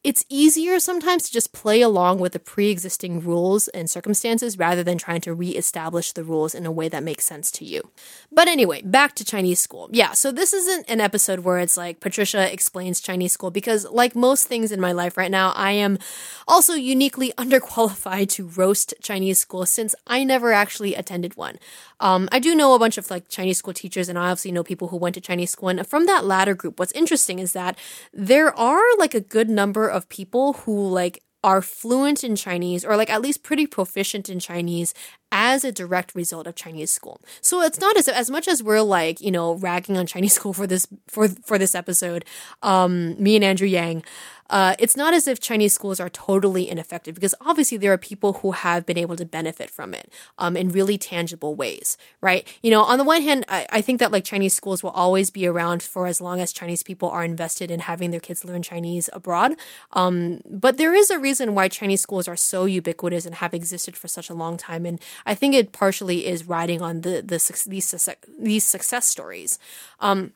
[0.08, 4.82] it's easier sometimes to just play along with the pre existing rules and circumstances rather
[4.82, 7.92] than trying to re establish the rules in a way that makes sense to you.
[8.32, 9.90] But anyway, back to Chinese school.
[9.92, 14.16] Yeah, so this isn't an episode where it's like Patricia explains Chinese school because, like
[14.16, 16.00] most things in my life right now, I am
[16.48, 21.60] also uniquely underqualified to roast Chinese school since I never actually attended one.
[22.00, 24.64] Um, I do know a bunch of like Chinese school teachers, and I obviously know
[24.64, 25.68] people who went to Chinese school.
[25.70, 27.78] And from that latter group, what's interesting is that
[28.14, 32.98] there are like a good number of people who like are fluent in Chinese or
[32.98, 34.94] like at least pretty proficient in Chinese
[35.32, 37.20] as a direct result of Chinese school.
[37.42, 40.54] So it's not as as much as we're like, you know, ragging on Chinese school
[40.54, 42.26] for this for for this episode,
[42.64, 44.04] um, me and Andrew Yang,
[44.50, 48.34] uh, it's not as if Chinese schools are totally ineffective because obviously there are people
[48.34, 52.48] who have been able to benefit from it um, in really tangible ways, right?
[52.62, 55.30] You know, on the one hand, I, I think that like Chinese schools will always
[55.30, 58.62] be around for as long as Chinese people are invested in having their kids learn
[58.62, 59.56] Chinese abroad.
[59.94, 63.98] Um, but there is a reason why Chinese schools are so ubiquitous and have existed
[63.98, 67.64] for such a long time, and I think it partially is riding on the the
[67.68, 68.10] these
[68.40, 69.60] these success stories.
[70.00, 70.34] Um,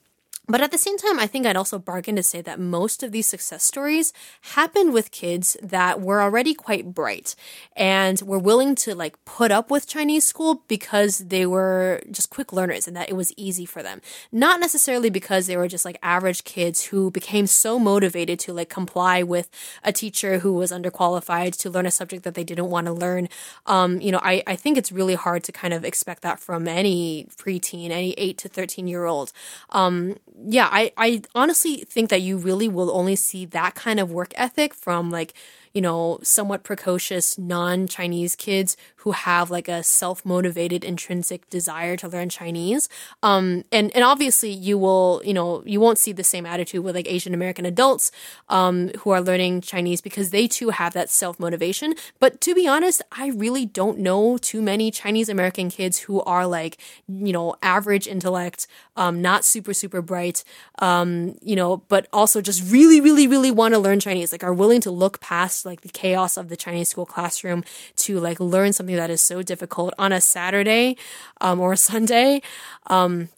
[0.48, 3.12] but at the same time, I think I'd also bargain to say that most of
[3.12, 4.12] these success stories
[4.42, 7.36] happened with kids that were already quite bright
[7.76, 12.52] and were willing to like put up with Chinese school because they were just quick
[12.52, 14.02] learners and that it was easy for them.
[14.32, 18.70] Not necessarily because they were just like average kids who became so motivated to like
[18.70, 19.50] comply with
[19.84, 23.30] a teacher who was underqualified to learn a subject that they didn't want to learn.
[23.68, 26.68] Um, you know, I, I think it's really hard to kind of expect that from
[26.68, 29.32] any preteen, any 8 to 13 year old.
[29.70, 30.16] Um,
[30.46, 34.34] yeah, I, I honestly think that you really will only see that kind of work
[34.36, 35.34] ethic from like
[35.74, 41.96] you know, somewhat precocious non Chinese kids who have like a self motivated intrinsic desire
[41.98, 42.90] to learn Chinese.
[43.24, 46.96] Um, and, and obviously you will, you know, you won't see the same attitude with
[46.96, 48.12] like Asian American adults,
[48.50, 51.96] um, who are learning Chinese because they too have that self motivation.
[52.20, 56.46] But to be honest, I really don't know too many Chinese American kids who are
[56.46, 60.44] like, you know, average intellect, um, not super, super bright,
[60.80, 64.54] um, you know, but also just really, really, really want to learn Chinese, like are
[64.54, 67.64] willing to look past like the chaos of the Chinese school classroom
[67.98, 70.98] to like learn something that is so difficult on a Saturday
[71.40, 72.42] um, or a Sunday.
[72.88, 73.30] Um,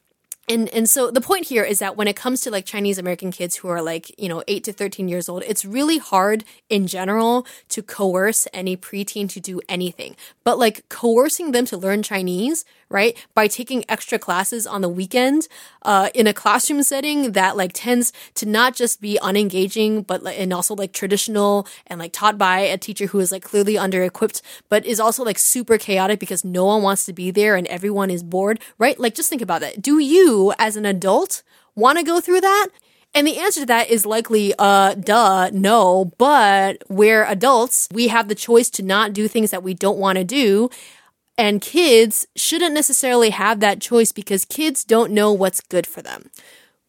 [0.50, 3.32] and and so the point here is that when it comes to like Chinese American
[3.32, 6.88] kids who are like you know eight to thirteen years old, it's really hard in
[6.88, 10.16] general to coerce any preteen to do anything.
[10.44, 13.18] But like coercing them to learn Chinese right?
[13.34, 15.48] By taking extra classes on the weekend
[15.82, 20.54] uh, in a classroom setting that like tends to not just be unengaging, but and
[20.54, 24.44] also like traditional and like taught by a teacher who is like clearly under equipped,
[24.70, 28.12] but is also like super chaotic because no one wants to be there and everyone
[28.12, 29.00] is bored, right?
[29.00, 29.82] Like just think about that.
[29.82, 31.44] Do you as an adult
[31.76, 32.68] want to go through that?
[33.16, 36.12] And the answer to that is likely, uh, duh, no.
[36.18, 37.88] But we're adults.
[37.92, 40.70] We have the choice to not do things that we don't want to do.
[41.38, 46.30] And kids shouldn't necessarily have that choice because kids don't know what's good for them.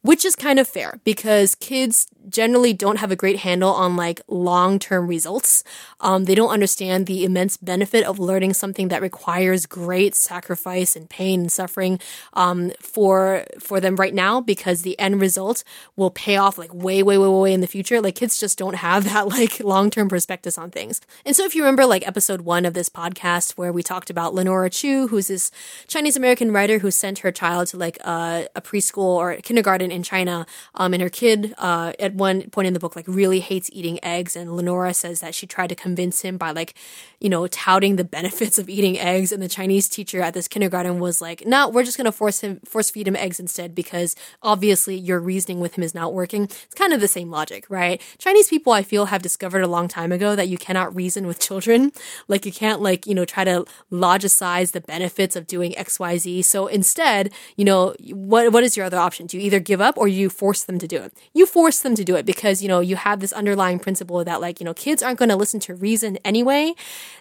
[0.04, 4.20] Which is kind of fair because kids generally don't have a great handle on like
[4.28, 5.64] long term results.
[6.00, 11.08] Um, they don't understand the immense benefit of learning something that requires great sacrifice and
[11.08, 11.98] pain and suffering
[12.34, 15.64] um, for for them right now because the end result
[15.96, 18.02] will pay off like way way way way in the future.
[18.02, 21.00] Like kids just don't have that like long term perspective on things.
[21.24, 24.34] And so if you remember like episode one of this podcast where we talked about
[24.34, 25.50] Lenora Chu, who's this
[25.88, 30.02] Chinese American writer who sent her child to like uh, a preschool or kindergarten in
[30.02, 33.70] China, um, and her kid uh, at one point in the book like really hates
[33.72, 36.74] eating eggs and Lenora says that she tried to convince him by like
[37.20, 40.98] you know touting the benefits of eating eggs and the Chinese teacher at this kindergarten
[40.98, 44.16] was like no we're just going to force him force feed him eggs instead because
[44.42, 46.44] obviously your reasoning with him is not working.
[46.44, 48.00] It's kind of the same logic right?
[48.18, 51.40] Chinese people I feel have discovered a long time ago that you cannot reason with
[51.40, 51.92] children.
[52.26, 56.66] Like you can't like you know try to logicize the benefits of doing XYZ so
[56.66, 59.26] instead you know what what is your other option?
[59.26, 61.94] Do you either give up or you force them to do it you force them
[61.94, 64.64] to do it because because, you know, you have this underlying principle that like, you
[64.64, 66.74] know, kids aren't going to listen to reason anyway.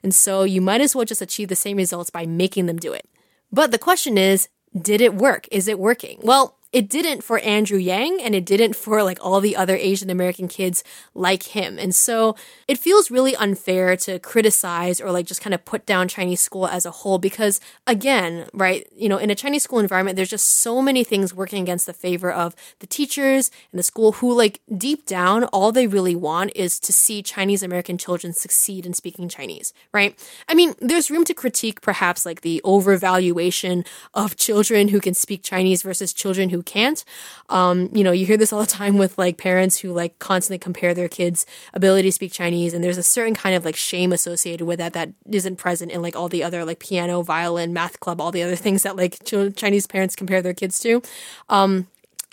[0.03, 2.91] And so you might as well just achieve the same results by making them do
[2.91, 3.07] it.
[3.51, 4.49] But the question is,
[4.79, 5.47] did it work?
[5.49, 6.19] Is it working?
[6.23, 10.09] Well, it didn't for Andrew Yang and it didn't for like all the other Asian
[10.09, 11.77] American kids like him.
[11.77, 12.35] And so
[12.67, 16.67] it feels really unfair to criticize or like just kind of put down Chinese school
[16.67, 20.61] as a whole because again, right, you know, in a Chinese school environment, there's just
[20.61, 24.59] so many things working against the favor of the teachers and the school who like
[24.75, 29.29] deep down, all they really want is to see Chinese American children succeed in speaking
[29.29, 30.19] Chinese, right?
[30.49, 35.43] I mean, there's room to critique perhaps like the overvaluation of children who can speak
[35.43, 37.03] Chinese versus children who can't.
[37.49, 40.57] Um, you know, you hear this all the time with like parents who like constantly
[40.57, 44.11] compare their kids' ability to speak Chinese, and there's a certain kind of like shame
[44.11, 47.99] associated with that that isn't present in like all the other like piano, violin, math
[47.99, 49.19] club, all the other things that like
[49.55, 51.01] Chinese parents compare their kids to.
[51.49, 51.87] Um,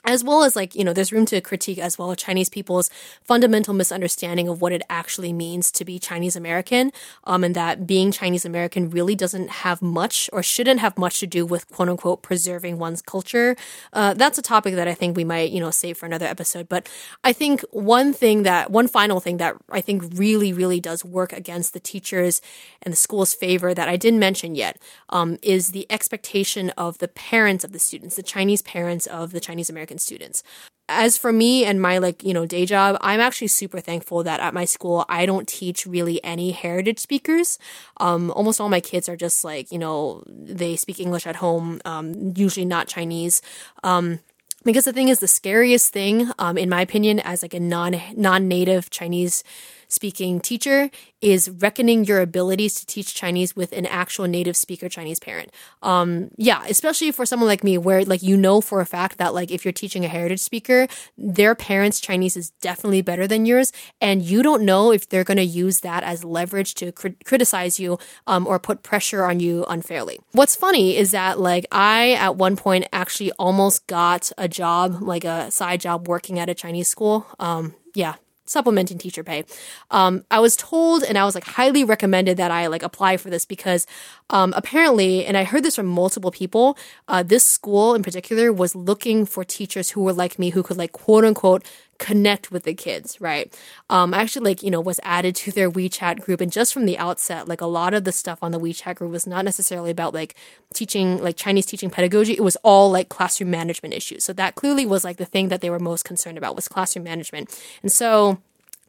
[0.04, 2.90] as well as like you know there's room to critique as well chinese people's
[3.22, 6.92] fundamental misunderstanding of what it actually means to be chinese american
[7.24, 11.26] um, and that being chinese american really doesn't have much or shouldn't have much to
[11.26, 13.56] do with quote unquote preserving one's culture.
[13.92, 16.68] Uh, that's a topic that i think we might you know save for another episode.
[16.68, 16.88] But
[17.24, 21.32] i think one thing that one final thing that i think really really does work
[21.32, 22.40] against the teachers
[22.82, 24.80] and the school's favor that i didn't mention yet
[25.10, 29.40] um, is the expectation of the parents of the students the chinese parents of the
[29.40, 30.42] chinese american American students.
[30.88, 34.40] As for me and my like, you know, day job, I'm actually super thankful that
[34.40, 37.58] at my school I don't teach really any heritage speakers.
[37.98, 41.80] Um, almost all my kids are just like, you know, they speak English at home,
[41.84, 43.40] um, usually not Chinese.
[43.84, 44.18] Um,
[44.64, 47.96] because the thing is the scariest thing um, in my opinion as like a non
[48.14, 49.42] non-native chinese
[49.90, 55.20] speaking teacher is reckoning your abilities to teach Chinese with an actual native speaker Chinese
[55.20, 55.50] parent.
[55.82, 59.34] Um, yeah, especially for someone like me, where like you know for a fact that
[59.34, 60.88] like if you're teaching a heritage speaker,
[61.18, 65.36] their parents' Chinese is definitely better than yours, and you don't know if they're going
[65.36, 69.64] to use that as leverage to cr- criticize you um, or put pressure on you
[69.68, 70.18] unfairly.
[70.32, 75.24] What's funny is that like I at one point actually almost got a job, like
[75.24, 77.26] a side job working at a Chinese school.
[77.38, 78.14] Um, yeah,
[78.50, 79.44] supplementing teacher pay.
[79.90, 83.30] Um, I was told and I was like highly recommended that I like apply for
[83.30, 83.86] this because
[84.28, 86.76] um, apparently, and I heard this from multiple people,
[87.06, 90.76] uh, this school in particular was looking for teachers who were like me who could
[90.76, 91.64] like quote unquote
[92.00, 93.54] connect with the kids, right?
[93.90, 96.40] Um, I actually like, you know, was added to their WeChat group.
[96.40, 99.12] And just from the outset, like a lot of the stuff on the WeChat group
[99.12, 100.34] was not necessarily about like
[100.74, 102.32] teaching, like Chinese teaching pedagogy.
[102.32, 104.24] It was all like classroom management issues.
[104.24, 107.04] So that clearly was like the thing that they were most concerned about was classroom
[107.04, 107.56] management.
[107.82, 108.38] And so,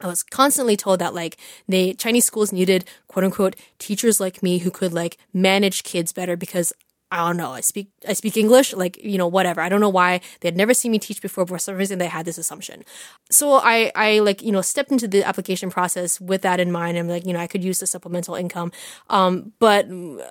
[0.03, 1.37] I was constantly told that like
[1.67, 6.35] they Chinese schools needed quote unquote teachers like me who could like manage kids better
[6.35, 6.73] because
[7.13, 7.51] I don't know.
[7.51, 9.59] I speak I speak English, like you know, whatever.
[9.59, 12.07] I don't know why they had never seen me teach before, for some reason they
[12.07, 12.85] had this assumption.
[13.29, 16.97] So I I like you know stepped into the application process with that in mind.
[16.97, 18.71] I'm like you know I could use the supplemental income.
[19.09, 19.87] Um, but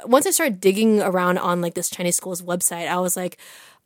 [0.07, 3.37] once I started digging around on like this Chinese school's website, I was like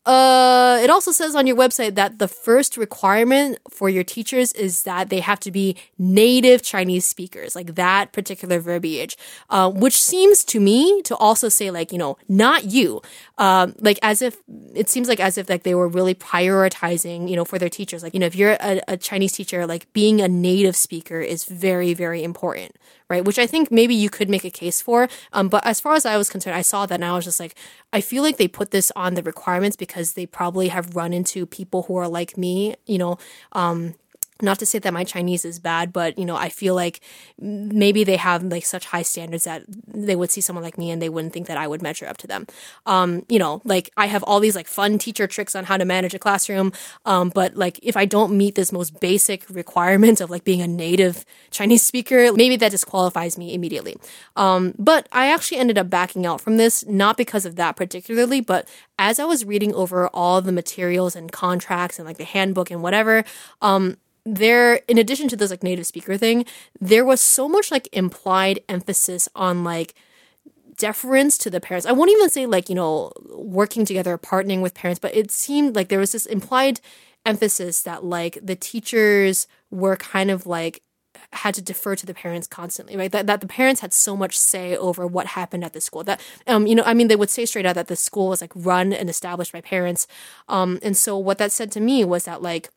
[0.06, 4.82] uh, it also says on your website that the first requirement for your teachers is
[4.82, 9.16] that they have to be native Chinese speakers, like that particular verbiage,
[9.48, 13.00] uh, which seems to me to also say like, you know, not you,
[13.38, 14.36] um, like as if
[14.74, 18.02] it seems like as if like they were really prioritizing, you know, for their teachers.
[18.02, 21.44] Like, you know, if you're a, a Chinese teacher, like being a native speaker is
[21.44, 22.76] very, very important,
[23.10, 23.24] right?
[23.24, 25.08] Which I think maybe you could make a case for.
[25.32, 27.40] Um, but as far as I was concerned, I saw that and I was just
[27.40, 27.54] like,
[27.92, 31.46] I feel like they put this on the requirements because they probably have run into
[31.46, 33.18] people who are like me, you know,
[33.52, 33.94] um,
[34.42, 37.00] not to say that my Chinese is bad, but you know, I feel like
[37.38, 41.00] maybe they have like such high standards that they would see someone like me and
[41.00, 42.46] they wouldn't think that I would measure up to them.
[42.84, 45.84] Um, you know, like I have all these like fun teacher tricks on how to
[45.84, 46.72] manage a classroom.
[47.04, 50.66] Um, but like if I don't meet this most basic requirement of like being a
[50.66, 53.96] native Chinese speaker, maybe that disqualifies me immediately.
[54.34, 58.40] Um, but I actually ended up backing out from this, not because of that particularly,
[58.40, 58.68] but
[58.98, 62.82] as I was reading over all the materials and contracts and like the handbook and
[62.82, 63.24] whatever,
[63.62, 66.44] um, there in addition to this like native speaker thing
[66.80, 69.94] there was so much like implied emphasis on like
[70.76, 74.74] deference to the parents i won't even say like you know working together partnering with
[74.74, 76.80] parents but it seemed like there was this implied
[77.26, 80.82] emphasis that like the teachers were kind of like
[81.32, 83.10] had to defer to the parents constantly, right?
[83.10, 86.04] That, that the parents had so much say over what happened at the school.
[86.04, 88.40] That, um, you know, I mean, they would say straight out that the school was
[88.40, 90.06] like run and established by parents.
[90.48, 92.70] Um, and so what that said to me was that like,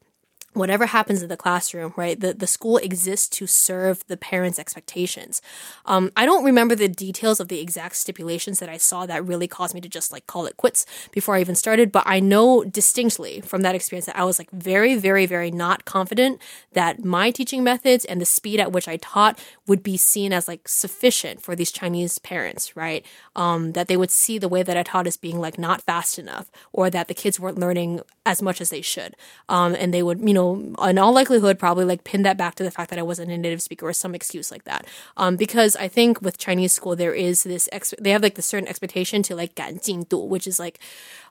[0.57, 2.19] whatever happens in the classroom, right?
[2.19, 5.41] The the school exists to serve the parents' expectations.
[5.85, 9.47] Um, I don't remember the details of the exact stipulations that I saw that really
[9.47, 11.91] caused me to just like call it quits before I even started.
[11.91, 15.85] But I know distinctly from that experience that I was like very, very, very not
[15.85, 16.41] confident
[16.73, 20.47] that my teaching methods and the speed at which I taught would be seen as
[20.47, 23.05] like sufficient for these Chinese parents, right?
[23.35, 26.17] Um, that they would see the way that I taught as being like not fast
[26.19, 29.16] enough, or that the kids weren't learning as much as they should,
[29.48, 32.62] um, and they would, you know in all likelihood, probably like pin that back to
[32.62, 34.86] the fact that I wasn't a native speaker or some excuse like that.
[35.16, 38.42] Um, because I think with Chinese school, there is this, ex- they have like the
[38.42, 40.78] certain expectation to like 赶进度, which is like,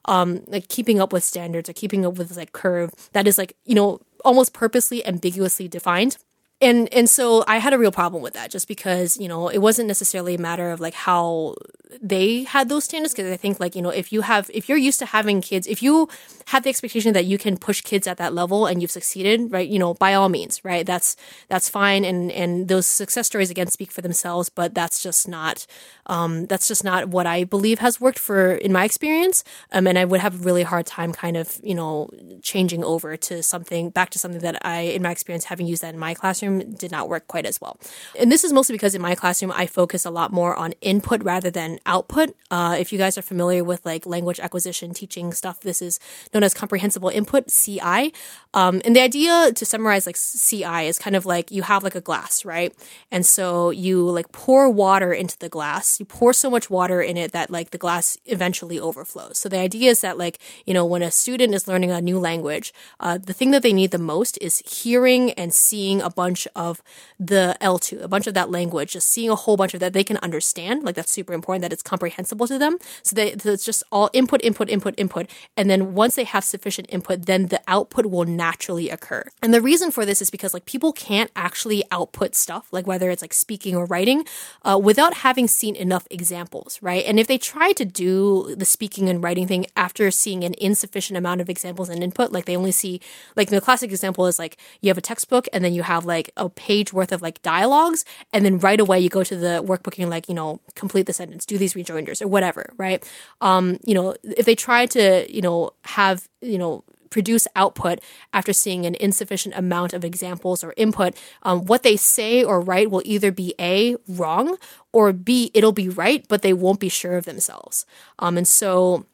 [0.06, 3.56] um, like keeping up with standards or keeping up with like curve that is like,
[3.64, 6.16] you know, almost purposely ambiguously defined
[6.59, 9.59] and and so I had a real problem with that just because you know it
[9.59, 11.55] wasn't necessarily a matter of like how
[12.01, 13.13] they had those standards.
[13.13, 15.67] Because I think like you know if you have if you're used to having kids
[15.67, 16.09] if you
[16.47, 19.67] have the expectation that you can push kids at that level and you've succeeded right
[19.67, 20.85] you know by all means right?
[20.85, 21.15] That's
[21.47, 22.03] that's fine.
[22.03, 25.67] And and those success stories again speak for themselves but that's just not
[26.07, 29.43] um, that's just not what I believe has worked for in my experience.
[29.71, 32.09] Um, and I would have a really hard time kind of you know
[32.41, 35.93] changing over to something back to something that I in my experience having used that
[35.93, 36.46] in my classroom
[36.83, 37.77] did not work quite as well
[38.17, 41.23] and this is mostly because in my classroom I focus a lot more on input
[41.23, 42.35] rather than output.
[42.51, 45.99] Uh, if you guys are familiar with like language acquisition teaching stuff, this is
[46.33, 48.13] known as comprehensible input (CI).
[48.53, 51.95] Um, and the idea to summarize like CI is kind of like you have like
[51.95, 52.73] a glass, right?
[53.11, 55.99] And so you like pour water into the glass.
[55.99, 59.37] You pour so much water in it that like the glass eventually overflows.
[59.37, 62.19] So the idea is that like you know when a student is learning a new
[62.19, 66.36] language, uh, the thing that they need the most is hearing and seeing a bunch
[66.55, 66.81] of
[67.19, 70.03] the L2, a bunch of that language, just seeing a whole bunch of that they
[70.03, 70.83] can understand.
[70.83, 72.77] Like that's super important that it's comprehensible to them.
[73.03, 75.29] So, they, so it's just all input, input, input, input.
[75.55, 79.23] And then once they have sufficient input, then the output will naturally occur.
[79.41, 83.09] And the reason for this is because like people can't actually output stuff, like whether
[83.09, 84.25] it's like speaking or writing,
[84.63, 87.03] uh, without having seen enough examples, right?
[87.05, 91.17] And if they try to do the speaking and writing thing after seeing an insufficient
[91.17, 92.99] amount of examples and input, like they only see,
[93.35, 96.26] like the classic example is like you have a textbook and then you have like
[96.35, 98.03] a page worth of like dialogues,
[98.33, 101.05] and then right away you go to the workbook and you're like, you know, complete
[101.05, 103.07] the sentence, do these rejoinders or whatever, right?
[103.41, 107.99] Um, you know, if they try to, you know, have, you know, produce output
[108.33, 112.91] after seeing an insufficient amount of examples or input, um, what they say or write
[112.91, 114.57] will either be A, wrong,
[114.91, 117.85] or B, it'll be right, but they won't be sure of themselves.
[118.19, 119.05] Um, and so,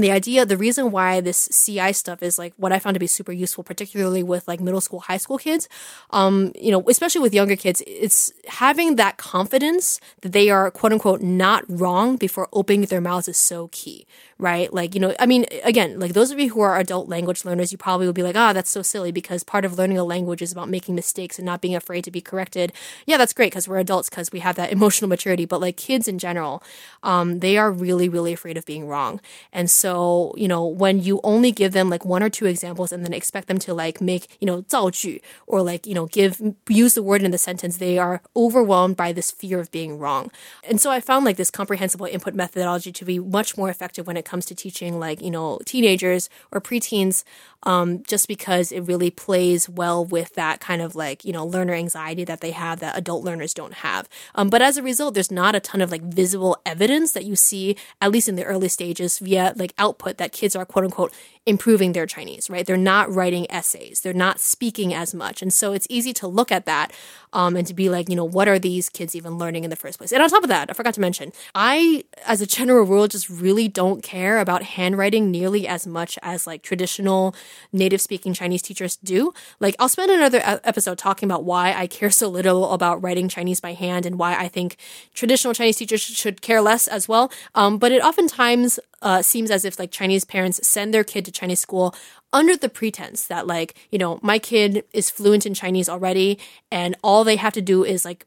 [0.00, 3.06] the idea, the reason why this CI stuff is like what I found to be
[3.06, 5.68] super useful, particularly with like middle school, high school kids,
[6.10, 10.92] um, you know, especially with younger kids, it's having that confidence that they are quote
[10.92, 14.06] unquote not wrong before opening their mouths is so key,
[14.40, 14.72] right?
[14.72, 17.72] Like, you know, I mean, again, like those of you who are adult language learners,
[17.72, 20.04] you probably will be like, ah, oh, that's so silly because part of learning a
[20.04, 22.72] language is about making mistakes and not being afraid to be corrected.
[23.06, 25.44] Yeah, that's great because we're adults because we have that emotional maturity.
[25.44, 26.62] But like kids in general,
[27.02, 29.20] um, they are really, really afraid of being wrong.
[29.52, 33.04] And so, you know, when you only give them like one or two examples and
[33.04, 36.94] then expect them to like make, you know, 造句 or like, you know, give, use
[36.94, 40.30] the word in the sentence, they are overwhelmed by this fear of being wrong.
[40.64, 44.16] And so I found like this comprehensible input methodology to be much more effective when
[44.16, 47.24] it comes to teaching like, you know, teenagers or preteens
[47.64, 51.74] um, just because it really plays well with that kind of like, you know, learner
[51.74, 54.08] anxiety that they have that adult learners don't have.
[54.34, 57.36] Um, but as a result, there's not a ton of like visible evidence that you
[57.36, 61.12] see, at least in the early stages, via like output that kids are quote unquote
[61.46, 62.66] improving their Chinese, right?
[62.66, 65.42] They're not writing essays, they're not speaking as much.
[65.42, 66.92] And so it's easy to look at that
[67.32, 69.76] um, and to be like, you know, what are these kids even learning in the
[69.76, 70.12] first place?
[70.12, 73.30] And on top of that, I forgot to mention, I, as a general rule, just
[73.30, 77.34] really don't care about handwriting nearly as much as like traditional
[77.72, 79.32] native speaking Chinese teachers do.
[79.58, 83.60] Like, I'll spend another episode talking about why I care so little about writing Chinese
[83.60, 84.76] by hand and why I think
[85.14, 87.30] traditional Chinese teachers should care less as well.
[87.54, 91.32] Um, but it oftentimes uh, seems as if like Chinese parents send their kid to
[91.32, 91.94] Chinese school
[92.32, 96.38] under the pretense that like you know my kid is fluent in Chinese already,
[96.70, 98.26] and all they have to do is like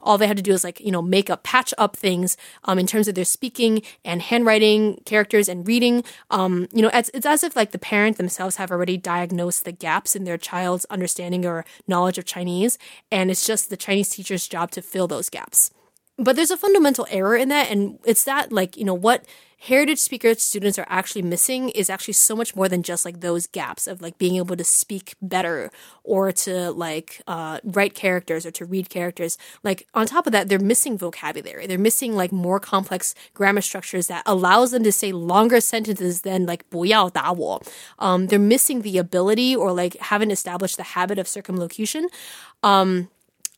[0.00, 2.78] all they have to do is like you know make up patch up things um,
[2.78, 6.04] in terms of their speaking and handwriting characters and reading.
[6.30, 9.72] Um, you know it's, it's as if like the parent themselves have already diagnosed the
[9.72, 12.78] gaps in their child's understanding or knowledge of Chinese,
[13.10, 15.70] and it's just the Chinese teacher's job to fill those gaps.
[16.19, 19.25] But there's a fundamental error in that, and it's that like you know what
[19.65, 23.47] heritage speaker students are actually missing is actually so much more than just like those
[23.47, 25.71] gaps of like being able to speak better
[26.03, 29.37] or to like uh, write characters or to read characters.
[29.63, 31.65] Like on top of that, they're missing vocabulary.
[31.67, 36.45] They're missing like more complex grammar structures that allows them to say longer sentences than
[36.45, 37.61] like 不要打我.
[37.97, 42.07] Um, they're missing the ability or like haven't established the habit of circumlocution.
[42.61, 43.09] Um,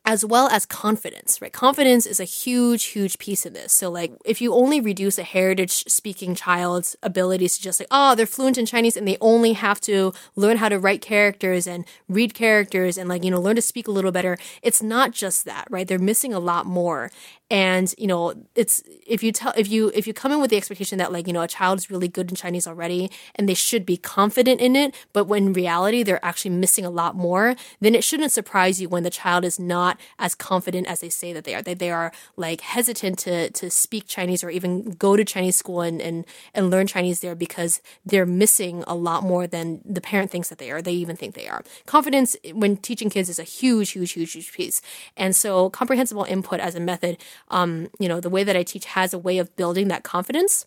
[0.04, 1.52] as well as confidence, right?
[1.52, 3.72] Confidence is a huge, huge piece in this.
[3.72, 8.16] So, like, if you only reduce a heritage speaking child's abilities to just like, oh,
[8.16, 11.84] they're fluent in Chinese and they only have to learn how to write characters and
[12.08, 15.44] read characters and, like, you know, learn to speak a little better, it's not just
[15.44, 15.86] that, right?
[15.86, 17.10] They're missing a lot more
[17.52, 20.56] and you know it's if you tell if you if you come in with the
[20.56, 23.54] expectation that like you know a child is really good in chinese already and they
[23.54, 27.54] should be confident in it but when in reality they're actually missing a lot more
[27.80, 31.32] then it shouldn't surprise you when the child is not as confident as they say
[31.32, 35.14] that they are that they are like hesitant to to speak chinese or even go
[35.14, 36.24] to chinese school and and,
[36.54, 40.58] and learn chinese there because they're missing a lot more than the parent thinks that
[40.58, 41.62] they are they even think they are.
[41.86, 44.82] Confidence when teaching kids is a huge huge huge huge piece.
[45.16, 47.18] And so comprehensible input as a method
[47.48, 50.66] um, you know, the way that I teach has a way of building that confidence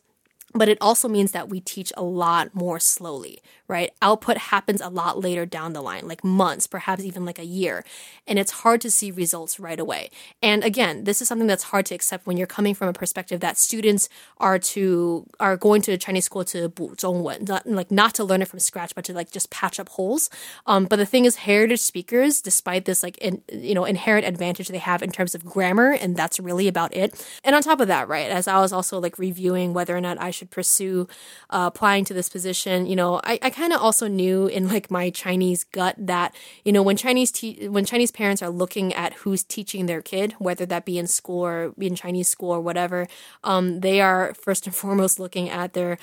[0.54, 3.92] but it also means that we teach a lot more slowly, right?
[4.02, 7.84] Output happens a lot later down the line, like months, perhaps even like a year.
[8.26, 10.10] And it's hard to see results right away.
[10.42, 13.38] And again, this is something that's hard to accept when you're coming from a perspective
[13.40, 14.08] that students
[14.38, 18.48] are to are going to Chinese school to 补中文, not, like not to learn it
[18.48, 20.30] from scratch, but to like just patch up holes.
[20.66, 24.66] Um, but the thing is, heritage speakers, despite this like in, you know inherent advantage
[24.68, 27.14] they have in terms of grammar, and that's really about it.
[27.44, 30.20] And on top of that, right, as I was also like reviewing whether or not
[30.20, 31.07] I should should pursue
[31.49, 32.85] uh, applying to this position.
[32.85, 36.71] You know, I, I kind of also knew in like my Chinese gut that you
[36.71, 40.65] know when Chinese te- when Chinese parents are looking at who's teaching their kid, whether
[40.65, 43.07] that be in school or in Chinese school or whatever,
[43.43, 45.97] um, they are first and foremost looking at their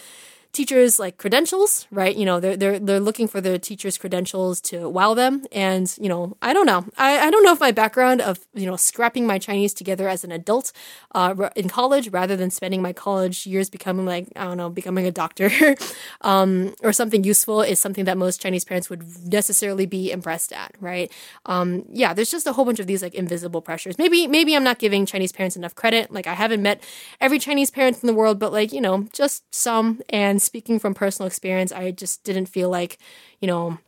[0.53, 2.14] teachers like credentials, right?
[2.14, 5.44] You know, they're they're they're looking for the teachers' credentials to wow them.
[5.50, 6.84] And you know, I don't know.
[6.98, 10.24] I, I don't know if my background of you know scrapping my Chinese together as
[10.24, 10.72] an adult
[11.14, 15.07] uh, in college rather than spending my college years becoming like I don't know becoming
[15.07, 15.50] a doctor
[16.20, 20.74] um, or something useful is something that most Chinese parents would necessarily be impressed at,
[20.80, 21.11] right?
[21.46, 23.96] Um, yeah, there's just a whole bunch of these like invisible pressures.
[23.96, 26.12] Maybe maybe I'm not giving Chinese parents enough credit.
[26.12, 26.82] Like I haven't met
[27.22, 30.95] every Chinese parent in the world, but like you know just some and speaking from
[30.95, 32.99] personal experience, I just didn't feel like,
[33.40, 33.78] you know,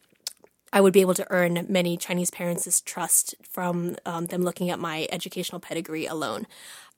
[0.72, 4.80] I would be able to earn many Chinese parents' trust from um, them looking at
[4.80, 6.48] my educational pedigree alone.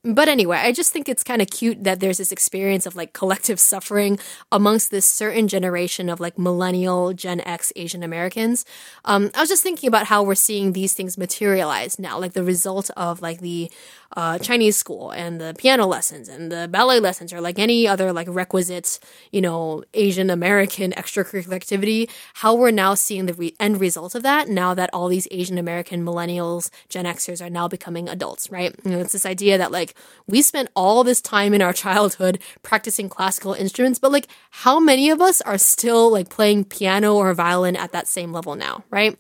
[0.07, 3.13] But anyway, I just think it's kind of cute that there's this experience of like
[3.13, 4.21] collective suffering
[4.53, 8.65] amongst this certain generation of like millennial Gen X Asian Americans.
[9.05, 12.45] Um, I was just thinking about how we're seeing these things materialize now, like the
[12.45, 13.69] result of like the
[14.17, 18.13] uh, Chinese school and the piano lessons and the ballet lessons or like any other
[18.13, 19.01] like requisites,
[19.33, 24.23] you know, Asian American extracurricular activity, how we're now seeing the re- end result of
[24.23, 28.73] that now that all these Asian American millennials, Gen Xers are now becoming adults, right?
[28.85, 29.96] You know, it's this idea that like
[30.27, 35.11] we spent all this time in our childhood practicing classical instruments, but like how many
[35.11, 39.19] of us are still like playing piano or violin at that same level now, right?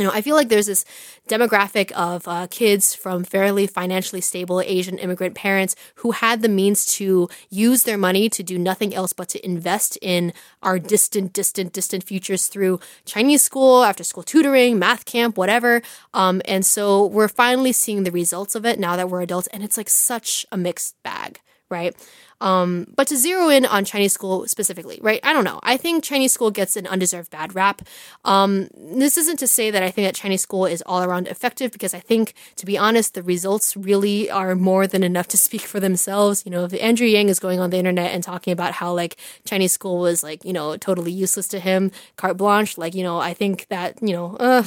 [0.00, 0.84] You know, I feel like there's this
[1.28, 6.86] demographic of uh, kids from fairly financially stable Asian immigrant parents who had the means
[6.96, 10.32] to use their money to do nothing else but to invest in
[10.62, 15.82] our distant, distant, distant futures through Chinese school, after school tutoring, math camp, whatever.
[16.14, 19.62] Um, and so we're finally seeing the results of it now that we're adults, and
[19.62, 21.40] it's like such a mixed bag
[21.70, 21.94] right?
[22.40, 25.20] Um, but to zero in on Chinese school specifically, right?
[25.22, 25.60] I don't know.
[25.62, 27.82] I think Chinese school gets an undeserved bad rap.
[28.24, 31.70] Um, this isn't to say that I think that Chinese school is all around effective
[31.70, 35.62] because I think, to be honest, the results really are more than enough to speak
[35.62, 36.44] for themselves.
[36.44, 39.16] You know, if Andrew Yang is going on the internet and talking about how like
[39.44, 43.18] Chinese school was like, you know, totally useless to him, carte blanche, like, you know,
[43.18, 44.64] I think that, you know, uh,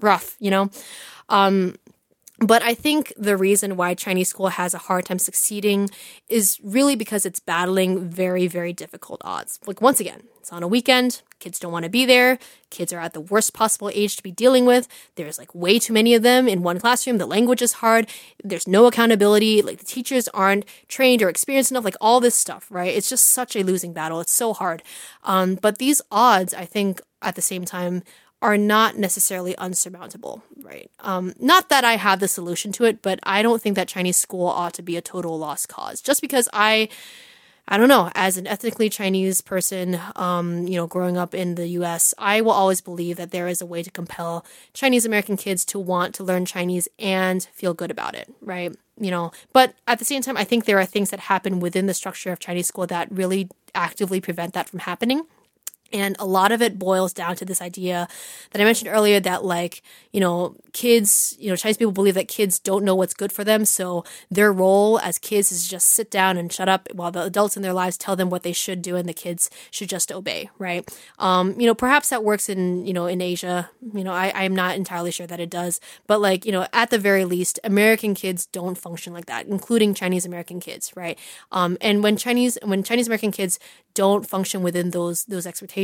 [0.00, 0.70] rough, you know?
[1.28, 1.76] Um,
[2.40, 5.90] But I think the reason why Chinese school has a hard time succeeding
[6.28, 9.58] is really because it's battling very, very difficult odds.
[9.66, 12.38] Like, once again, it's on a weekend, kids don't want to be there,
[12.70, 14.86] kids are at the worst possible age to be dealing with.
[15.16, 18.08] There's like way too many of them in one classroom, the language is hard,
[18.44, 22.68] there's no accountability, like, the teachers aren't trained or experienced enough, like, all this stuff,
[22.70, 22.94] right?
[22.94, 24.20] It's just such a losing battle.
[24.20, 24.84] It's so hard.
[25.24, 28.04] Um, but these odds, I think, at the same time,
[28.40, 30.90] are not necessarily unsurmountable, right?
[31.00, 34.16] Um, not that I have the solution to it, but I don't think that Chinese
[34.16, 36.00] school ought to be a total lost cause.
[36.00, 36.88] Just because I,
[37.66, 41.66] I don't know, as an ethnically Chinese person, um, you know, growing up in the
[41.68, 45.64] U.S., I will always believe that there is a way to compel Chinese American kids
[45.66, 48.72] to want to learn Chinese and feel good about it, right?
[49.00, 51.86] You know, but at the same time, I think there are things that happen within
[51.86, 55.24] the structure of Chinese school that really actively prevent that from happening.
[55.90, 58.08] And a lot of it boils down to this idea
[58.50, 59.82] that I mentioned earlier that, like,
[60.12, 63.42] you know, kids, you know, Chinese people believe that kids don't know what's good for
[63.42, 63.64] them.
[63.64, 67.56] So their role as kids is just sit down and shut up while the adults
[67.56, 70.50] in their lives tell them what they should do and the kids should just obey,
[70.58, 70.86] right?
[71.18, 73.70] Um, you know, perhaps that works in, you know, in Asia.
[73.94, 75.80] You know, I, I'm not entirely sure that it does.
[76.06, 79.94] But, like, you know, at the very least, American kids don't function like that, including
[79.94, 81.18] Chinese American kids, right?
[81.50, 83.58] Um, and when Chinese, when Chinese American kids
[83.94, 85.77] don't function within those, those expectations,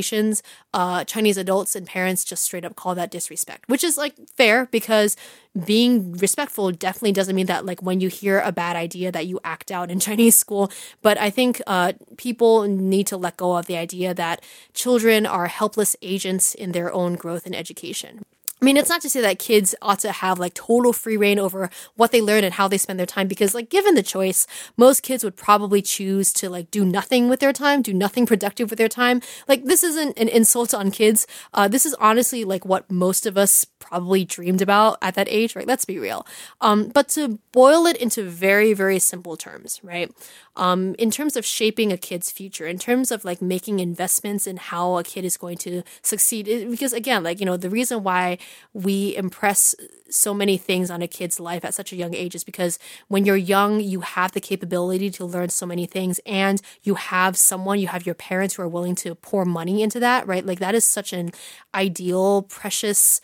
[0.73, 4.67] uh, Chinese adults and parents just straight up call that disrespect, which is like fair
[4.67, 5.17] because
[5.65, 9.39] being respectful definitely doesn't mean that like when you hear a bad idea that you
[9.45, 10.71] act out in Chinese school.
[11.03, 14.43] But I think uh, people need to let go of the idea that
[14.73, 18.25] children are helpless agents in their own growth and education.
[18.65, 21.39] I mean, it's not to say that kids ought to have like total free rein
[21.39, 24.47] over what they learn and how they spend their time because like given the choice,
[24.79, 28.71] most kids would probably choose to like do nothing with their time, do nothing productive
[28.71, 29.21] with their time.
[29.47, 31.27] Like this isn't an insult on kids.
[31.53, 35.55] Uh, this is honestly like what most of us probably dreamed about at that age,
[35.55, 35.67] right?
[35.67, 36.27] Let's be real.
[36.63, 40.11] Um, but to boil it into very, very simple terms, right?
[40.57, 44.57] Um, in terms of shaping a kid's future, in terms of like making investments in
[44.57, 48.39] how a kid is going to succeed, because again, like, you know, the reason why
[48.73, 49.75] we impress
[50.11, 52.79] so many things on a kid's life at such a young age is because
[53.09, 57.37] when you're young, you have the capability to learn so many things and you have
[57.37, 60.47] someone, you have your parents who are willing to pour money into that, right?
[60.47, 61.33] Like that is such an
[61.75, 63.21] ideal, precious,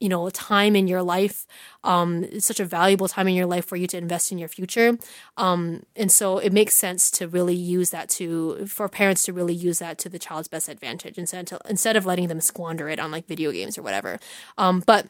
[0.00, 1.46] you know a time in your life
[1.84, 4.98] um, such a valuable time in your life for you to invest in your future.
[5.36, 9.54] Um, and so it makes sense to really use that to for parents to really
[9.54, 12.98] use that to the child's best advantage instead to, instead of letting them squander it
[12.98, 14.18] on like video games or whatever.
[14.58, 15.06] Um, but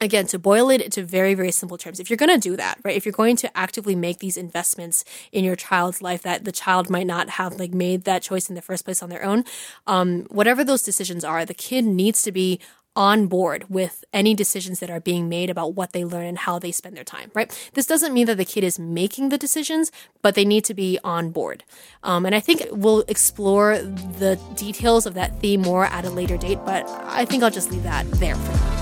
[0.00, 2.78] again to boil it into very very simple terms if you're going to do that
[2.84, 6.52] right if you're going to actively make these investments in your child's life that the
[6.52, 9.42] child might not have like made that choice in the first place on their own
[9.86, 12.60] um, whatever those decisions are the kid needs to be
[12.96, 16.58] on board with any decisions that are being made about what they learn and how
[16.58, 17.70] they spend their time, right?
[17.74, 19.92] This doesn't mean that the kid is making the decisions,
[20.22, 21.62] but they need to be on board.
[22.02, 26.36] Um, and I think we'll explore the details of that theme more at a later
[26.36, 28.75] date, but I think I'll just leave that there for now.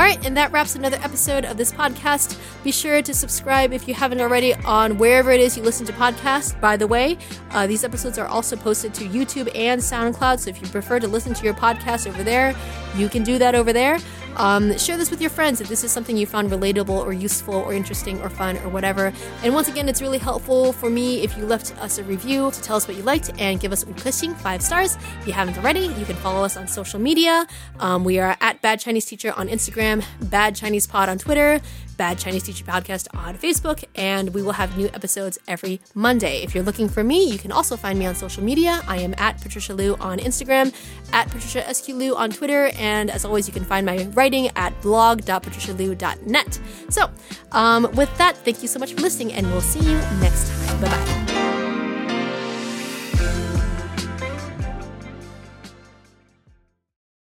[0.00, 2.38] All right, and that wraps another episode of this podcast.
[2.64, 5.92] Be sure to subscribe if you haven't already on wherever it is you listen to
[5.92, 6.58] podcasts.
[6.58, 7.18] By the way,
[7.50, 11.06] uh, these episodes are also posted to YouTube and SoundCloud, so if you prefer to
[11.06, 12.56] listen to your podcast over there,
[12.96, 13.98] you can do that over there.
[14.36, 17.54] Um, share this with your friends if this is something you found relatable or useful
[17.54, 19.12] or interesting or fun or whatever.
[19.42, 22.62] And once again, it's really helpful for me if you left us a review to
[22.62, 23.86] tell us what you liked and give us a
[24.34, 24.96] five stars.
[25.20, 27.46] If you haven't already, you can follow us on social media.
[27.78, 31.60] Um, we are at Bad Chinese Teacher on Instagram, Bad Chinese Pod on Twitter,
[32.00, 36.42] Bad Chinese Teacher Podcast on Facebook, and we will have new episodes every Monday.
[36.42, 38.80] If you're looking for me, you can also find me on social media.
[38.88, 40.72] I am at Patricia Liu on Instagram,
[41.12, 44.80] at Patricia SQ Liu on Twitter, and as always, you can find my writing at
[44.80, 46.60] blog.patricialiu.net.
[46.88, 47.10] So,
[47.52, 50.80] um, with that, thank you so much for listening, and we'll see you next time.
[50.80, 51.29] Bye bye.